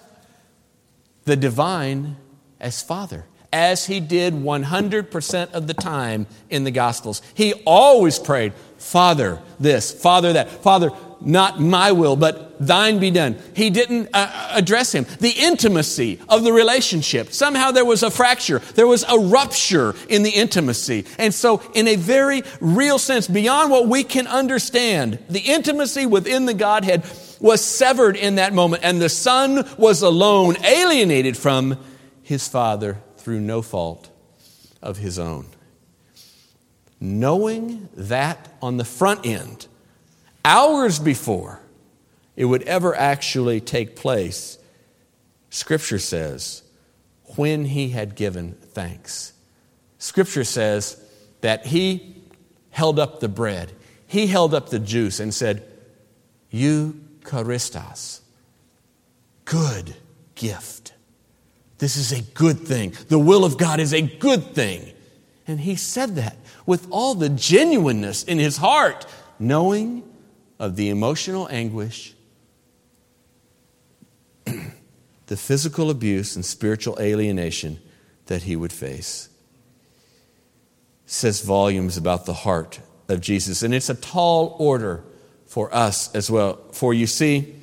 the 1.26 1.36
divine 1.36 2.18
as 2.60 2.82
Father, 2.82 3.26
as 3.54 3.86
he 3.86 4.00
did 4.00 4.34
100% 4.34 5.52
of 5.52 5.68
the 5.68 5.74
time 5.74 6.28
in 6.50 6.64
the 6.64 6.72
Gospels. 6.72 7.22
He 7.36 7.54
always 7.66 8.18
prayed, 8.20 8.54
Father, 8.78 9.40
this, 9.60 9.92
Father, 9.92 10.34
that. 10.34 10.50
Father, 10.50 10.92
not 11.22 11.60
my 11.60 11.92
will, 11.92 12.16
but 12.16 12.58
thine 12.60 13.00
be 13.00 13.12
done. 13.12 13.38
He 13.56 13.70
didn't 13.70 14.10
uh, 14.14 14.52
address 14.54 14.94
him. 14.94 15.06
The 15.20 15.32
intimacy 15.32 16.20
of 16.28 16.44
the 16.44 16.52
relationship. 16.52 17.32
Somehow 17.32 17.72
there 17.72 17.86
was 17.86 18.04
a 18.04 18.12
fracture. 18.12 18.60
There 18.76 18.88
was 18.88 19.04
a 19.08 19.18
rupture 19.18 19.96
in 20.08 20.24
the 20.24 20.32
intimacy. 20.32 21.06
And 21.18 21.34
so, 21.34 21.62
in 21.74 21.88
a 21.88 21.96
very 21.96 22.44
real 22.60 23.00
sense, 23.00 23.28
beyond 23.28 23.72
what 23.72 23.88
we 23.88 24.04
can 24.04 24.28
understand, 24.28 25.20
the 25.30 25.40
intimacy 25.40 26.06
within 26.06 26.46
the 26.46 26.54
Godhead 26.54 27.04
was 27.40 27.64
severed 27.64 28.18
in 28.18 28.36
that 28.36 28.54
moment, 28.54 28.84
and 28.84 29.02
the 29.02 29.10
Son 29.10 29.68
was 29.78 30.02
alone, 30.02 30.58
alienated 30.66 31.38
from 31.38 31.78
his 32.22 32.48
Father 32.48 32.98
through 33.18 33.40
no 33.40 33.62
fault 33.62 34.10
of 34.82 34.98
his 34.98 35.18
own. 35.18 35.48
Knowing 37.00 37.88
that 37.96 38.54
on 38.62 38.76
the 38.76 38.84
front 38.84 39.26
end, 39.26 39.69
hours 40.50 40.98
before 40.98 41.62
it 42.36 42.46
would 42.46 42.64
ever 42.64 42.96
actually 42.96 43.62
take 43.62 43.96
place, 43.96 44.58
Scripture 45.52 46.00
says, 46.00 46.64
when 47.36 47.66
he 47.66 47.90
had 47.90 48.16
given 48.16 48.54
thanks. 48.54 49.34
Scripture 50.00 50.44
says 50.44 51.00
that 51.42 51.68
he 51.68 52.16
held 52.72 52.98
up 52.98 53.20
the 53.20 53.30
bread, 53.30 53.72
he 54.08 54.26
held 54.26 54.56
up 54.56 54.70
the 54.70 54.80
juice 54.80 55.20
and 55.20 55.32
said, 55.32 55.64
Eucharistos, 56.52 58.22
good 59.46 59.96
gift. 60.34 60.94
This 61.78 61.96
is 61.96 62.12
a 62.12 62.24
good 62.34 62.58
thing. 62.58 62.96
The 63.08 63.20
will 63.20 63.46
of 63.46 63.60
God 63.60 63.80
is 63.80 63.94
a 63.94 64.02
good 64.02 64.56
thing. 64.56 64.94
And 65.46 65.60
he 65.60 65.76
said 65.76 66.16
that 66.16 66.38
with 66.66 66.88
all 66.90 67.14
the 67.14 67.30
genuineness 67.30 68.24
in 68.24 68.40
his 68.40 68.58
heart, 68.58 69.06
knowing 69.38 70.09
of 70.60 70.76
the 70.76 70.90
emotional 70.90 71.48
anguish, 71.50 72.14
the 74.46 75.38
physical 75.38 75.90
abuse, 75.90 76.36
and 76.36 76.46
spiritual 76.46 76.98
alienation 77.00 77.80
that 78.26 78.44
he 78.44 78.56
would 78.56 78.74
face. 78.74 79.30
says 81.06 81.42
volumes 81.42 81.98
about 81.98 82.26
the 82.26 82.34
heart 82.34 82.80
of 83.08 83.22
Jesus. 83.22 83.64
And 83.64 83.74
it's 83.74 83.90
a 83.90 83.96
tall 83.96 84.56
order 84.60 85.04
for 85.48 85.74
us 85.74 86.14
as 86.14 86.30
well. 86.30 86.60
For 86.72 86.94
you 86.94 87.08
see, 87.08 87.56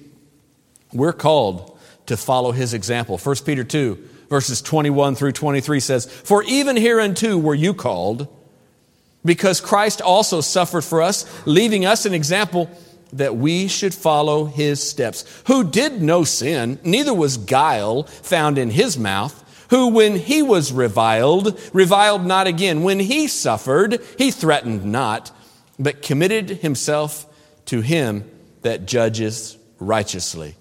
we're 0.92 1.12
called 1.12 1.78
to 2.06 2.16
follow 2.16 2.52
his 2.52 2.74
example. 2.74 3.18
1 3.18 3.36
Peter 3.44 3.62
2, 3.62 4.08
verses 4.28 4.60
21 4.62 5.14
through 5.14 5.32
23 5.32 5.80
says, 5.80 6.06
For 6.06 6.42
even 6.44 6.76
hereunto 6.76 7.38
were 7.38 7.54
you 7.54 7.74
called, 7.74 8.26
because 9.24 9.60
Christ 9.60 10.00
also 10.00 10.40
suffered 10.40 10.82
for 10.82 11.02
us, 11.02 11.24
leaving 11.46 11.84
us 11.84 12.06
an 12.06 12.14
example 12.14 12.70
that 13.12 13.36
we 13.36 13.68
should 13.68 13.94
follow 13.94 14.44
his 14.46 14.82
steps, 14.82 15.24
who 15.46 15.64
did 15.64 16.02
no 16.02 16.24
sin, 16.24 16.78
neither 16.82 17.14
was 17.14 17.36
guile 17.36 18.02
found 18.02 18.58
in 18.58 18.70
his 18.70 18.98
mouth, 18.98 19.42
who 19.70 19.88
when 19.88 20.16
he 20.16 20.42
was 20.42 20.72
reviled, 20.72 21.58
reviled 21.72 22.24
not 22.24 22.46
again. 22.46 22.82
When 22.82 23.00
he 23.00 23.26
suffered, 23.26 24.00
he 24.18 24.30
threatened 24.30 24.84
not, 24.84 25.32
but 25.78 26.02
committed 26.02 26.48
himself 26.48 27.26
to 27.66 27.80
him 27.80 28.30
that 28.62 28.86
judges 28.86 29.56
righteously. 29.78 30.54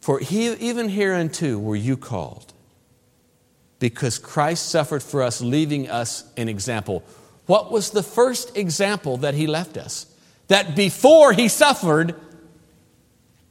For 0.00 0.18
he, 0.18 0.52
even 0.54 0.88
hereunto 0.88 1.58
were 1.58 1.76
you 1.76 1.96
called, 1.96 2.52
because 3.78 4.18
Christ 4.18 4.68
suffered 4.70 5.02
for 5.02 5.22
us, 5.22 5.40
leaving 5.40 5.88
us 5.90 6.24
an 6.36 6.48
example. 6.48 7.02
What 7.46 7.70
was 7.70 7.90
the 7.90 8.02
first 8.02 8.56
example 8.56 9.18
that 9.18 9.34
he 9.34 9.46
left 9.46 9.76
us? 9.76 10.06
That 10.48 10.74
before 10.74 11.32
he 11.32 11.48
suffered, 11.48 12.14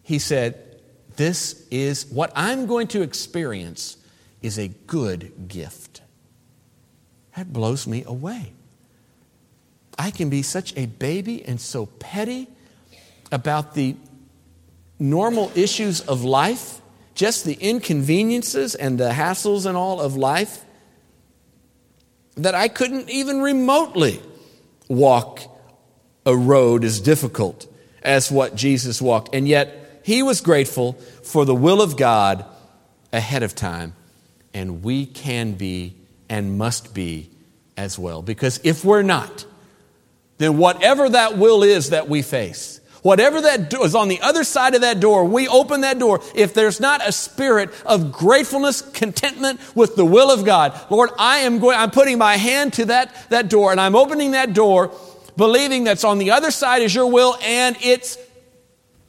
he 0.03 0.19
said, 0.19 0.81
This 1.15 1.65
is 1.71 2.05
what 2.07 2.31
I'm 2.35 2.65
going 2.65 2.87
to 2.89 3.01
experience 3.01 3.97
is 4.41 4.59
a 4.59 4.67
good 4.67 5.47
gift. 5.47 6.01
That 7.35 7.53
blows 7.53 7.87
me 7.87 8.03
away. 8.05 8.53
I 9.97 10.11
can 10.11 10.29
be 10.29 10.41
such 10.41 10.75
a 10.75 10.85
baby 10.85 11.43
and 11.43 11.59
so 11.59 11.85
petty 11.85 12.47
about 13.31 13.73
the 13.73 13.95
normal 14.99 15.51
issues 15.55 16.01
of 16.01 16.23
life, 16.23 16.81
just 17.15 17.45
the 17.45 17.53
inconveniences 17.53 18.75
and 18.75 18.99
the 18.99 19.09
hassles 19.09 19.65
and 19.65 19.75
all 19.75 19.99
of 19.99 20.15
life, 20.15 20.63
that 22.35 22.55
I 22.55 22.67
couldn't 22.67 23.09
even 23.09 23.41
remotely 23.41 24.21
walk 24.87 25.41
a 26.27 26.35
road 26.35 26.83
as 26.83 26.99
difficult 26.99 27.65
as 28.03 28.29
what 28.29 28.53
Jesus 28.53 29.01
walked. 29.01 29.33
And 29.33 29.47
yet, 29.47 30.01
he 30.03 30.21
was 30.21 30.41
grateful 30.41 30.93
for 31.23 31.45
the 31.45 31.55
will 31.55 31.81
of 31.81 31.97
God 31.97 32.45
ahead 33.11 33.43
of 33.43 33.55
time. 33.55 33.95
And 34.53 34.83
we 34.83 35.05
can 35.05 35.53
be 35.53 35.95
and 36.29 36.57
must 36.57 36.93
be 36.93 37.29
as 37.77 37.97
well. 37.97 38.21
Because 38.21 38.59
if 38.63 38.83
we're 38.83 39.03
not, 39.03 39.45
then 40.37 40.57
whatever 40.57 41.09
that 41.09 41.37
will 41.37 41.63
is 41.63 41.91
that 41.91 42.09
we 42.09 42.21
face, 42.21 42.81
whatever 43.03 43.39
that 43.41 43.69
that 43.69 43.81
is 43.81 43.95
on 43.95 44.09
the 44.09 44.19
other 44.21 44.43
side 44.43 44.75
of 44.75 44.81
that 44.81 44.99
door, 44.99 45.23
we 45.23 45.47
open 45.47 45.81
that 45.81 45.97
door. 45.97 46.21
If 46.35 46.53
there's 46.53 46.79
not 46.79 47.07
a 47.07 47.11
spirit 47.11 47.69
of 47.85 48.11
gratefulness, 48.11 48.81
contentment 48.81 49.59
with 49.75 49.95
the 49.95 50.05
will 50.05 50.29
of 50.29 50.43
God, 50.43 50.77
Lord, 50.89 51.11
I 51.17 51.39
am 51.39 51.59
going, 51.59 51.77
I'm 51.77 51.91
putting 51.91 52.17
my 52.17 52.35
hand 52.35 52.73
to 52.73 52.85
that, 52.85 53.29
that 53.29 53.49
door 53.49 53.71
and 53.71 53.79
I'm 53.79 53.95
opening 53.95 54.31
that 54.31 54.53
door 54.53 54.91
believing 55.37 55.85
that's 55.85 56.03
on 56.03 56.17
the 56.17 56.31
other 56.31 56.51
side 56.51 56.81
is 56.81 56.93
your 56.93 57.09
will 57.09 57.37
and 57.41 57.77
it's 57.81 58.17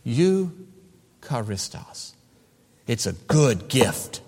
you, 0.05 0.69
Eucharistos. 1.29 2.13
It's 2.87 3.07
a 3.07 3.13
good 3.13 3.69
gift. 3.69 4.21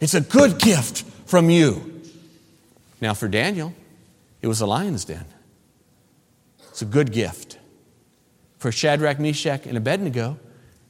It's 0.00 0.14
a 0.14 0.20
good 0.20 0.58
gift 0.58 1.02
from 1.26 1.50
you. 1.50 2.02
Now, 3.00 3.14
for 3.14 3.28
Daniel, 3.28 3.74
it 4.42 4.46
was 4.46 4.60
a 4.60 4.66
lion's 4.66 5.04
den. 5.04 5.24
It's 6.68 6.82
a 6.82 6.86
good 6.86 7.12
gift. 7.12 7.58
For 8.58 8.70
Shadrach, 8.72 9.18
Meshach, 9.18 9.66
and 9.66 9.76
Abednego, 9.76 10.38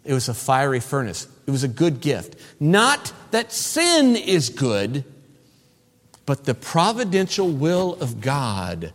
it 0.05 0.13
was 0.13 0.29
a 0.29 0.35
fiery 0.35 0.81
furnace. 0.81 1.29
It 1.47 1.51
was 1.51 1.65
a 1.65 1.69
good 1.69 2.01
gift. 2.01 2.37
Not 2.61 3.13
that 3.31 3.53
sin 3.53 4.17
is 4.17 4.49
good, 4.49 5.05
but 6.27 6.45
the 6.45 6.55
providential 6.55 7.49
will 7.51 7.95
of 8.01 8.21
God. 8.21 8.93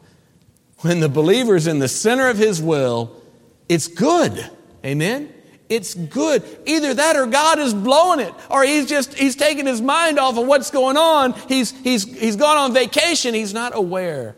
When 0.84 1.00
the 1.00 1.10
believer 1.10 1.56
is 1.56 1.65
in 1.65 1.80
the 1.80 1.88
center 1.88 2.28
of 2.28 2.38
his 2.38 2.62
will, 2.62 3.22
it's 3.69 3.88
good. 3.88 4.50
Amen? 4.86 5.34
It's 5.69 5.96
good. 5.96 6.43
Either 6.65 6.93
that 6.93 7.15
or 7.15 7.26
God 7.26 7.58
is 7.58 7.74
blowing 7.74 8.19
it, 8.19 8.34
or 8.50 8.63
he's 8.63 8.86
just 8.86 9.13
he's 9.13 9.36
taking 9.36 9.65
his 9.65 9.82
mind 9.82 10.19
off 10.19 10.38
of 10.38 10.46
what's 10.46 10.72
going 10.72 10.98
on. 10.98 11.34
He's 11.48 11.72
he's 11.72 12.04
he's 12.04 12.36
gone 12.36 12.58
on 12.58 12.74
vacation. 12.74 13.34
He's 13.34 13.54
not 13.54 13.76
aware 13.76 14.36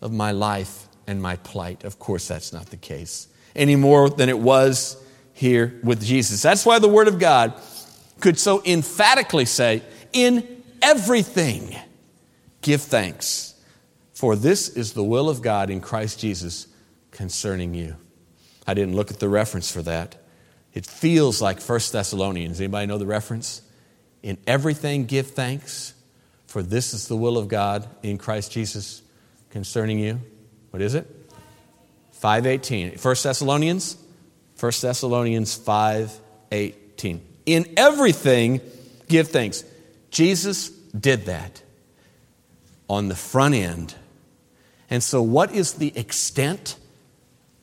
of 0.00 0.12
my 0.12 0.32
life 0.32 0.88
and 1.06 1.22
my 1.22 1.36
plight. 1.36 1.84
Of 1.84 1.98
course, 1.98 2.26
that's 2.26 2.52
not 2.52 2.66
the 2.66 2.76
case 2.76 3.28
any 3.54 3.76
more 3.76 4.10
than 4.10 4.28
it 4.28 4.38
was 4.38 4.96
here 5.32 5.80
with 5.82 6.04
Jesus. 6.04 6.42
That's 6.42 6.66
why 6.66 6.80
the 6.80 6.88
Word 6.88 7.08
of 7.08 7.18
God 7.18 7.54
could 8.20 8.38
so 8.38 8.62
emphatically 8.64 9.44
say, 9.44 9.82
in 10.12 10.62
everything, 10.82 11.76
give 12.60 12.82
thanks, 12.82 13.49
for 14.20 14.36
this 14.36 14.68
is 14.68 14.92
the 14.92 15.02
will 15.02 15.30
of 15.30 15.40
God 15.40 15.70
in 15.70 15.80
Christ 15.80 16.20
Jesus 16.20 16.66
concerning 17.10 17.72
you. 17.72 17.96
I 18.66 18.74
didn't 18.74 18.94
look 18.94 19.10
at 19.10 19.18
the 19.18 19.30
reference 19.30 19.72
for 19.72 19.80
that. 19.80 20.16
It 20.74 20.84
feels 20.84 21.40
like 21.40 21.60
1 21.60 21.80
Thessalonians. 21.90 22.60
Anybody 22.60 22.86
know 22.86 22.98
the 22.98 23.06
reference? 23.06 23.62
In 24.22 24.36
everything 24.46 25.06
give 25.06 25.28
thanks, 25.28 25.94
for 26.46 26.62
this 26.62 26.92
is 26.92 27.08
the 27.08 27.16
will 27.16 27.38
of 27.38 27.48
God 27.48 27.88
in 28.02 28.18
Christ 28.18 28.52
Jesus 28.52 29.00
concerning 29.48 29.98
you. 29.98 30.20
What 30.68 30.82
is 30.82 30.94
it? 30.94 31.06
518. 32.12 32.98
1 32.98 33.16
Thessalonians 33.22 33.96
1 34.60 34.72
Thessalonians 34.82 35.56
5:18. 35.56 37.22
In 37.46 37.72
everything 37.78 38.60
give 39.08 39.28
thanks. 39.28 39.64
Jesus 40.10 40.68
did 40.68 41.24
that 41.24 41.62
on 42.86 43.08
the 43.08 43.16
front 43.16 43.54
end. 43.54 43.94
And 44.90 45.02
so 45.02 45.22
what 45.22 45.54
is 45.54 45.74
the 45.74 45.96
extent 45.96 46.76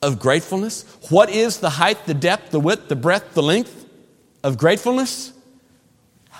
of 0.02 0.18
gratefulness? 0.18 0.84
What 1.10 1.28
is 1.28 1.58
the 1.58 1.70
height, 1.70 2.06
the 2.06 2.14
depth, 2.14 2.50
the 2.50 2.60
width, 2.60 2.88
the 2.88 2.96
breadth, 2.96 3.34
the 3.34 3.42
length 3.42 3.86
of 4.42 4.56
gratefulness? 4.56 5.32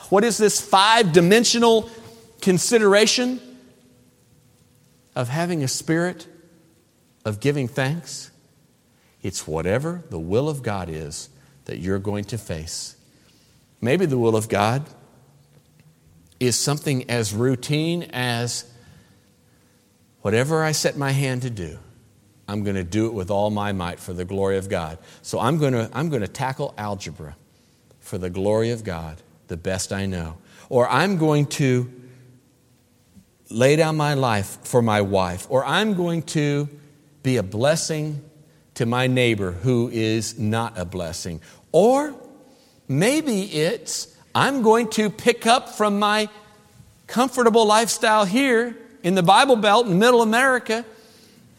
What 0.09 0.25
is 0.25 0.39
this 0.39 0.61
five 0.61 1.13
dimensional 1.13 1.91
consideration 2.41 3.41
of 5.15 5.29
having 5.29 5.63
a 5.63 5.69
spirit 5.69 6.27
of 7.25 7.41
giving 7.41 7.69
thanks? 7.69 8.31
It's 9.23 9.47
whatever 9.47 10.05
the 10.09 10.19
will 10.19 10.49
of 10.49 10.63
God 10.63 10.89
is 10.89 11.29
that 11.67 11.79
you're 11.79 11.99
going 11.99 12.25
to 12.25 12.39
face. 12.39 12.97
Maybe 13.81 14.07
the 14.07 14.19
will 14.19 14.37
of 14.37 14.49
God 14.49 14.87
is 16.41 16.57
something 16.57 17.11
as 17.11 17.35
routine 17.35 18.05
as 18.13 18.65
whatever 20.29 20.63
I 20.63 20.73
set 20.73 20.99
my 20.99 21.13
hand 21.13 21.41
to 21.41 21.49
do, 21.49 21.79
I'm 22.47 22.63
going 22.63 22.77
to 22.77 22.85
do 22.85 23.07
it 23.07 23.15
with 23.15 23.31
all 23.31 23.49
my 23.49 23.73
might 23.73 23.99
for 23.99 24.13
the 24.13 24.27
glory 24.27 24.59
of 24.59 24.69
God. 24.69 24.99
So 25.23 25.41
I'm 25.41 25.57
going 25.57 25.73
to, 25.73 25.89
I'm 25.95 26.11
going 26.11 26.21
to 26.21 26.29
tackle 26.29 26.75
algebra 26.77 27.35
for 28.01 28.19
the 28.19 28.29
glory 28.29 28.69
of 28.69 28.85
God 28.85 29.23
the 29.47 29.57
best 29.57 29.91
I 29.91 30.05
know. 30.05 30.37
Or 30.69 30.87
I'm 30.87 31.17
going 31.17 31.47
to 31.47 31.91
lay 33.49 33.77
down 33.77 33.97
my 33.97 34.13
life 34.13 34.59
for 34.65 34.83
my 34.83 35.01
wife. 35.01 35.47
Or 35.49 35.65
I'm 35.65 35.95
going 35.95 36.21
to 36.25 36.69
be 37.23 37.39
a 37.39 37.43
blessing 37.43 38.23
to 38.75 38.85
my 38.85 39.07
neighbor 39.07 39.53
who 39.53 39.89
is 39.89 40.39
not 40.39 40.77
a 40.77 40.85
blessing. 40.85 41.41
Or 41.73 42.15
maybe 42.87 43.45
it's 43.45 44.15
I'm 44.35 44.61
going 44.61 44.91
to 44.91 45.09
pick 45.09 45.47
up 45.47 45.71
from 45.71 45.99
my 45.99 46.29
comfortable 47.07 47.65
lifestyle 47.65 48.27
here 48.27 48.77
in 49.09 49.15
the 49.15 49.23
Bible 49.23 49.57
Belt 49.57 49.87
in 49.87 49.99
middle 49.99 50.21
America, 50.21 50.85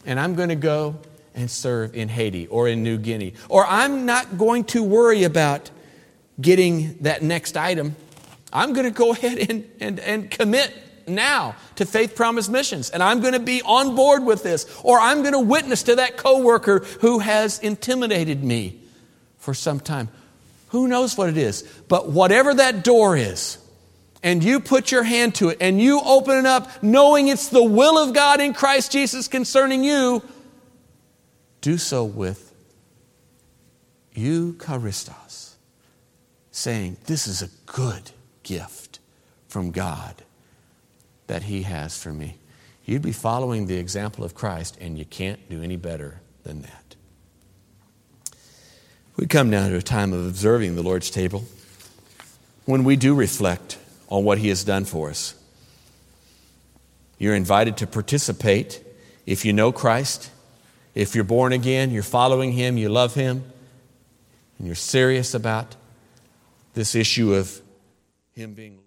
and 0.06 0.20
I'm 0.20 0.36
going 0.36 0.50
to 0.50 0.54
go 0.54 0.94
and 1.34 1.50
serve 1.50 1.96
in 1.96 2.08
Haiti 2.08 2.46
or 2.46 2.68
in 2.68 2.84
New 2.84 2.96
Guinea. 2.96 3.34
Or 3.48 3.66
I'm 3.66 4.06
not 4.06 4.38
going 4.38 4.62
to 4.66 4.84
worry 4.84 5.24
about 5.24 5.68
getting 6.40 6.98
that 7.00 7.24
next 7.24 7.56
item. 7.56 7.96
I'm 8.52 8.72
going 8.72 8.84
to 8.86 8.92
go 8.92 9.10
ahead 9.14 9.50
and, 9.50 9.68
and, 9.80 9.98
and 9.98 10.30
commit 10.30 10.72
now 11.08 11.56
to 11.74 11.84
Faith 11.84 12.14
Promise 12.14 12.48
Missions, 12.48 12.90
and 12.90 13.02
I'm 13.02 13.20
going 13.20 13.32
to 13.32 13.40
be 13.40 13.62
on 13.62 13.96
board 13.96 14.24
with 14.24 14.44
this, 14.44 14.64
or 14.84 15.00
I'm 15.00 15.22
going 15.22 15.32
to 15.32 15.40
witness 15.40 15.82
to 15.84 15.96
that 15.96 16.16
coworker 16.16 16.84
who 17.00 17.18
has 17.18 17.58
intimidated 17.58 18.44
me 18.44 18.80
for 19.38 19.54
some 19.54 19.80
time. 19.80 20.08
Who 20.68 20.86
knows 20.86 21.18
what 21.18 21.28
it 21.28 21.36
is? 21.36 21.62
But 21.88 22.10
whatever 22.10 22.54
that 22.54 22.84
door 22.84 23.16
is, 23.16 23.58
and 24.22 24.44
you 24.44 24.60
put 24.60 24.92
your 24.92 25.02
hand 25.02 25.34
to 25.36 25.48
it 25.48 25.58
and 25.60 25.80
you 25.80 26.00
open 26.04 26.36
it 26.36 26.46
up 26.46 26.82
knowing 26.82 27.28
it's 27.28 27.48
the 27.48 27.62
will 27.62 27.98
of 27.98 28.14
God 28.14 28.40
in 28.40 28.52
Christ 28.52 28.92
Jesus 28.92 29.28
concerning 29.28 29.82
you, 29.82 30.22
do 31.60 31.78
so 31.78 32.04
with 32.04 32.54
eucharistos, 34.14 35.54
saying, 36.50 36.96
This 37.06 37.26
is 37.26 37.42
a 37.42 37.48
good 37.66 38.10
gift 38.42 38.98
from 39.48 39.70
God 39.70 40.22
that 41.26 41.44
He 41.44 41.62
has 41.62 42.00
for 42.00 42.12
me. 42.12 42.38
You'd 42.84 43.02
be 43.02 43.12
following 43.12 43.66
the 43.66 43.76
example 43.76 44.24
of 44.24 44.34
Christ, 44.34 44.76
and 44.80 44.98
you 44.98 45.04
can't 45.04 45.48
do 45.48 45.62
any 45.62 45.76
better 45.76 46.20
than 46.42 46.62
that. 46.62 46.96
We 49.16 49.26
come 49.26 49.50
now 49.50 49.68
to 49.68 49.76
a 49.76 49.82
time 49.82 50.12
of 50.12 50.26
observing 50.26 50.76
the 50.76 50.82
Lord's 50.82 51.10
table 51.10 51.44
when 52.64 52.84
we 52.84 52.96
do 52.96 53.14
reflect 53.14 53.78
on 54.10 54.24
what 54.24 54.38
He 54.38 54.48
has 54.48 54.64
done 54.64 54.84
for 54.84 55.08
us. 55.08 55.34
You're 57.18 57.34
invited 57.34 57.76
to 57.78 57.86
participate 57.86 58.82
if 59.26 59.44
you 59.44 59.52
know 59.52 59.72
Christ, 59.72 60.30
if 60.94 61.14
you're 61.14 61.24
born 61.24 61.52
again, 61.52 61.90
you're 61.90 62.02
following 62.02 62.52
Him, 62.52 62.76
you 62.76 62.88
love 62.88 63.14
Him, 63.14 63.44
and 64.58 64.66
you're 64.66 64.74
serious 64.74 65.34
about 65.34 65.76
this 66.74 66.94
issue 66.94 67.34
of 67.34 67.60
Him 68.34 68.54
being 68.54 68.78